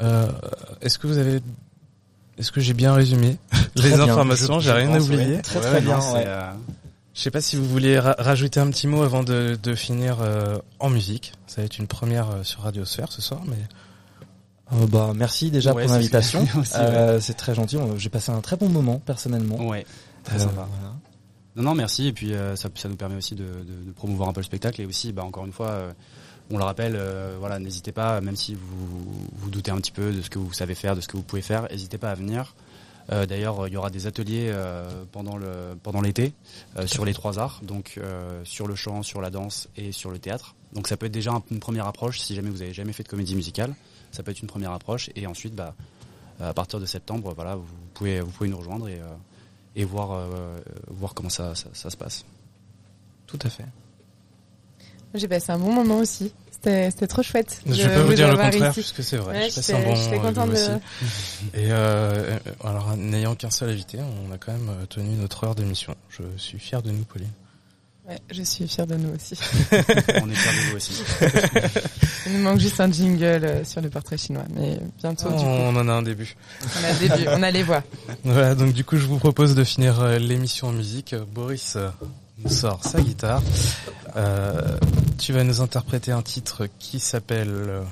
[0.02, 0.28] Euh,
[0.82, 1.40] est-ce que vous avez,
[2.38, 3.38] est-ce que j'ai bien résumé
[3.76, 5.42] les informations J'ai rien oublié.
[5.42, 6.00] Très très bien.
[6.16, 6.52] Euh,
[7.18, 10.60] je sais pas si vous voulez rajouter un petit mot avant de, de finir euh,
[10.78, 11.34] en musique.
[11.48, 13.58] Ça va être une première euh, sur Radio Sphère ce soir, mais.
[14.72, 16.46] Euh, bah merci déjà pour l'invitation.
[17.20, 17.78] c'est très gentil.
[17.98, 19.56] J'ai passé un très bon moment personnellement.
[19.68, 19.84] Ouais.
[20.24, 20.68] Très sympa.
[20.70, 20.96] Voilà.
[21.56, 22.08] Non, non, merci.
[22.08, 24.80] Et puis ça, ça, nous permet aussi de, de, de, promouvoir un peu le spectacle
[24.80, 25.88] et aussi, bah, encore une fois,
[26.50, 26.98] on le rappelle,
[27.40, 30.54] voilà, n'hésitez pas, même si vous vous doutez un petit peu de ce que vous
[30.54, 32.56] savez faire, de ce que vous pouvez faire, n'hésitez pas à venir.
[33.12, 36.34] Euh, D'ailleurs, il y aura des ateliers euh, pendant le pendant l'été
[36.78, 38.00] euh, sur les trois arts, donc
[38.44, 40.56] sur le chant, sur la danse et sur le théâtre.
[40.74, 43.10] Donc ça peut être déjà une première approche si jamais vous avez jamais fait de
[43.10, 43.74] comédie musicale.
[44.12, 45.76] Ça peut être une première approche et ensuite, bah,
[46.40, 49.00] à partir de septembre, voilà, vous pouvez vous pouvez nous rejoindre et
[49.76, 50.28] et voir
[50.88, 52.26] voir comment ça, ça se passe.
[53.26, 53.66] Tout à fait.
[55.14, 56.32] J'ai passé un bon moment aussi.
[56.52, 57.62] C'était trop chouette.
[57.66, 59.44] Je vais pas vous, dire le contraire, parce que c'est vrai.
[59.44, 60.70] Ouais, je un bon moment aussi.
[61.54, 65.56] Et euh, alors, n'ayant qu'un seul invité, on a quand même euh, tenu notre heure
[65.56, 65.96] d'émission.
[66.10, 67.32] Je suis fier de nous, Pauline.
[68.08, 69.36] Ouais, je suis fier de nous aussi.
[69.72, 71.04] on est fier de vous aussi.
[72.26, 75.30] Il nous manque juste un jingle euh, sur le portrait chinois, mais bientôt.
[75.30, 76.38] du coup, on en a un début.
[76.62, 77.84] On a début, on a les voix.
[78.24, 81.16] Voilà, donc du coup, je vous propose de finir euh, l'émission en musique.
[81.34, 81.78] Boris
[82.38, 83.42] nous sort sa guitare.
[84.16, 84.78] Euh,
[85.18, 87.84] tu vas nous interpréter un titre qui s'appelle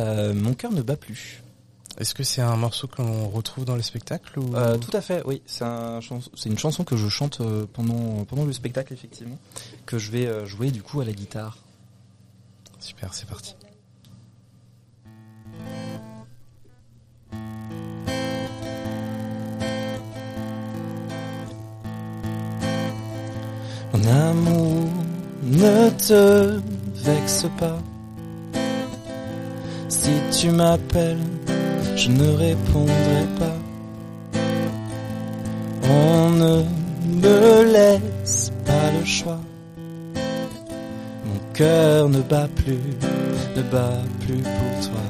[0.00, 1.42] euh, Mon cœur ne bat plus.
[1.98, 4.54] Est-ce que c'est un morceau que l'on retrouve dans le spectacle ou...
[4.54, 5.42] Euh, tout à fait, oui.
[5.46, 5.98] C'est un
[6.46, 9.38] une chanson que je chante euh, pendant pendant le spectacle effectivement,
[9.84, 11.58] que je vais euh, jouer du coup à la guitare.
[12.78, 13.56] Super, c'est parti.
[23.92, 24.97] Mon amour
[25.50, 26.60] ne te
[27.04, 27.78] vexe pas.
[29.88, 31.16] Si tu m'appelles,
[31.96, 34.38] je ne répondrai pas.
[35.90, 36.64] On ne
[37.22, 39.40] me laisse pas le choix.
[41.24, 42.96] Mon cœur ne bat plus,
[43.56, 45.00] ne bat plus pour toi.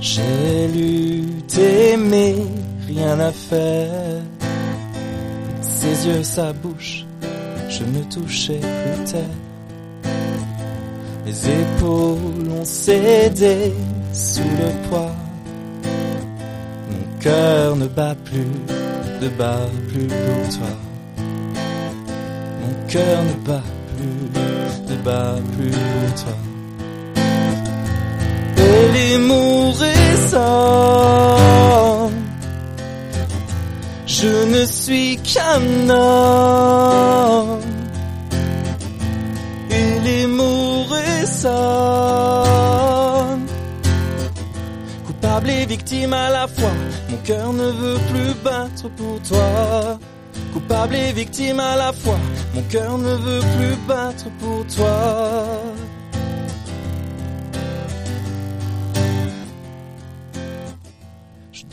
[0.00, 2.36] J'ai lutté mais
[2.86, 4.22] rien à faire.
[5.60, 7.04] Ses yeux, sa bouche,
[7.68, 9.36] je ne touchais plus terre.
[11.26, 13.72] Mes épaules ont cédé
[14.12, 15.14] sous le poids.
[16.90, 18.46] Mon cœur ne bat plus,
[19.20, 20.74] ne bat plus pour toi.
[22.60, 23.62] Mon cœur ne bat
[23.96, 26.36] plus, ne bat plus pour toi.
[28.56, 29.18] Et les
[34.06, 37.60] je ne suis qu'un homme.
[39.70, 41.48] Il est mourrissant.
[45.06, 46.72] Coupable et victime à la fois.
[47.10, 49.98] Mon cœur ne veut plus battre pour toi.
[50.52, 52.18] Coupable et victime à la fois.
[52.54, 55.46] Mon cœur ne veut plus battre pour toi.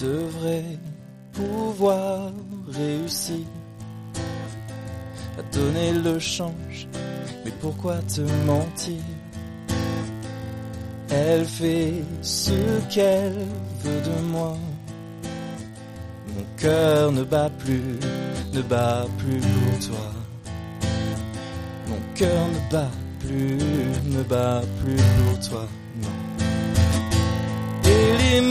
[0.05, 0.77] Devrais
[1.33, 2.31] pouvoir
[2.67, 3.45] réussir
[5.39, 6.87] à donner le change.
[7.43, 9.03] Mais pourquoi te mentir?
[11.09, 12.57] Elle fait ce
[12.93, 13.45] qu'elle
[13.81, 14.57] veut de moi.
[16.33, 17.99] Mon cœur ne bat plus,
[18.53, 20.07] ne bat plus pour toi.
[21.87, 23.57] Mon cœur ne bat plus,
[24.15, 25.67] ne bat plus pour toi.
[26.01, 26.15] Non.
[27.89, 28.41] Et les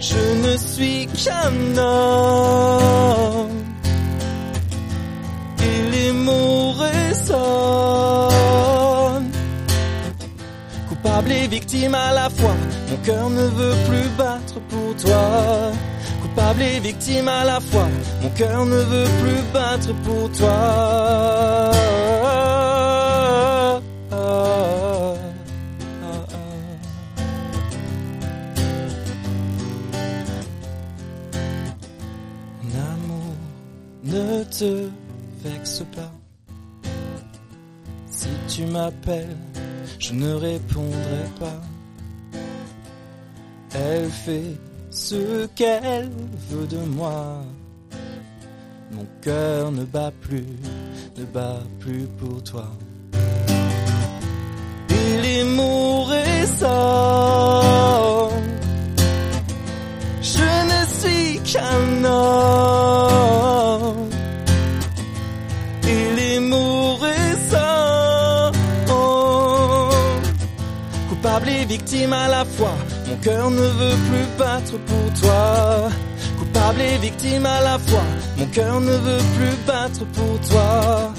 [0.00, 3.48] je ne suis qu'un homme.
[5.60, 6.84] Il est mourant.
[10.88, 12.54] Coupable et victime à la fois.
[12.90, 15.72] Mon cœur ne veut plus battre pour toi.
[16.22, 17.88] Coupable et victime à la fois.
[18.22, 21.70] Mon cœur ne veut plus battre pour toi.
[34.58, 34.88] Te
[35.42, 36.12] vexe pas.
[38.10, 39.36] Si tu m'appelles,
[39.98, 41.60] je ne répondrai pas.
[43.74, 44.56] Elle fait
[44.90, 46.10] ce qu'elle
[46.50, 47.42] veut de moi.
[48.92, 50.46] Mon cœur ne bat plus,
[51.18, 52.68] ne bat plus pour toi.
[54.90, 56.04] Il est mourant.
[60.22, 62.93] Je ne suis qu'un homme.
[71.48, 72.74] Et victime à la fois.
[73.08, 75.90] Mon cœur ne veut plus battre pour toi.
[76.38, 78.04] Coupable et victime à la fois.
[78.36, 81.12] Mon cœur ne veut plus battre pour toi.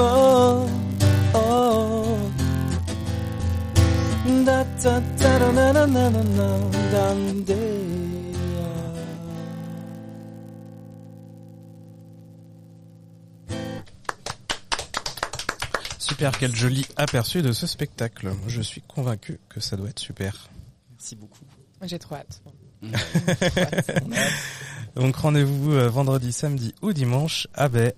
[0.00, 0.66] oh
[1.34, 2.02] oh
[4.82, 4.98] Super,
[16.36, 18.32] quel joli aperçu de ce spectacle.
[18.48, 20.50] Je suis convaincu que ça doit être super.
[20.90, 21.44] Merci beaucoup.
[21.82, 22.42] J'ai trop hâte.
[24.96, 27.94] Donc rendez-vous vendredi, samedi ou dimanche à Baie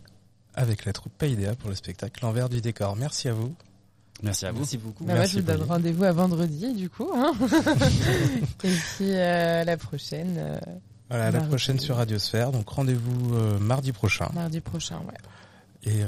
[0.52, 2.94] avec la troupe Païdéa pour le spectacle L'envers du décor.
[2.94, 3.54] Merci à vous.
[4.22, 4.58] Merci à vous.
[4.58, 5.04] Merci beaucoup.
[5.04, 7.10] Bah moi, je vous donne rendez-vous à vendredi, du coup.
[7.14, 7.32] Hein
[8.64, 10.58] Et puis euh, la prochaine, euh,
[11.10, 12.52] Voilà, la prochaine sur Radiosphère.
[12.52, 14.28] Donc rendez-vous euh, mardi prochain.
[14.34, 14.98] mardi prochain.
[15.06, 15.14] Ouais.
[15.92, 16.06] Et, euh,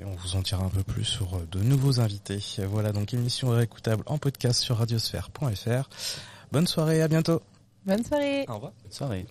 [0.00, 2.40] et on vous en dira un peu plus sur euh, de nouveaux invités.
[2.68, 5.88] Voilà, donc émission réécoutable en podcast sur radiosphère.fr.
[6.50, 7.40] Bonne soirée, à bientôt.
[7.84, 8.44] Bonne soirée.
[8.48, 8.72] Au revoir.
[8.82, 9.26] Bonne soirée.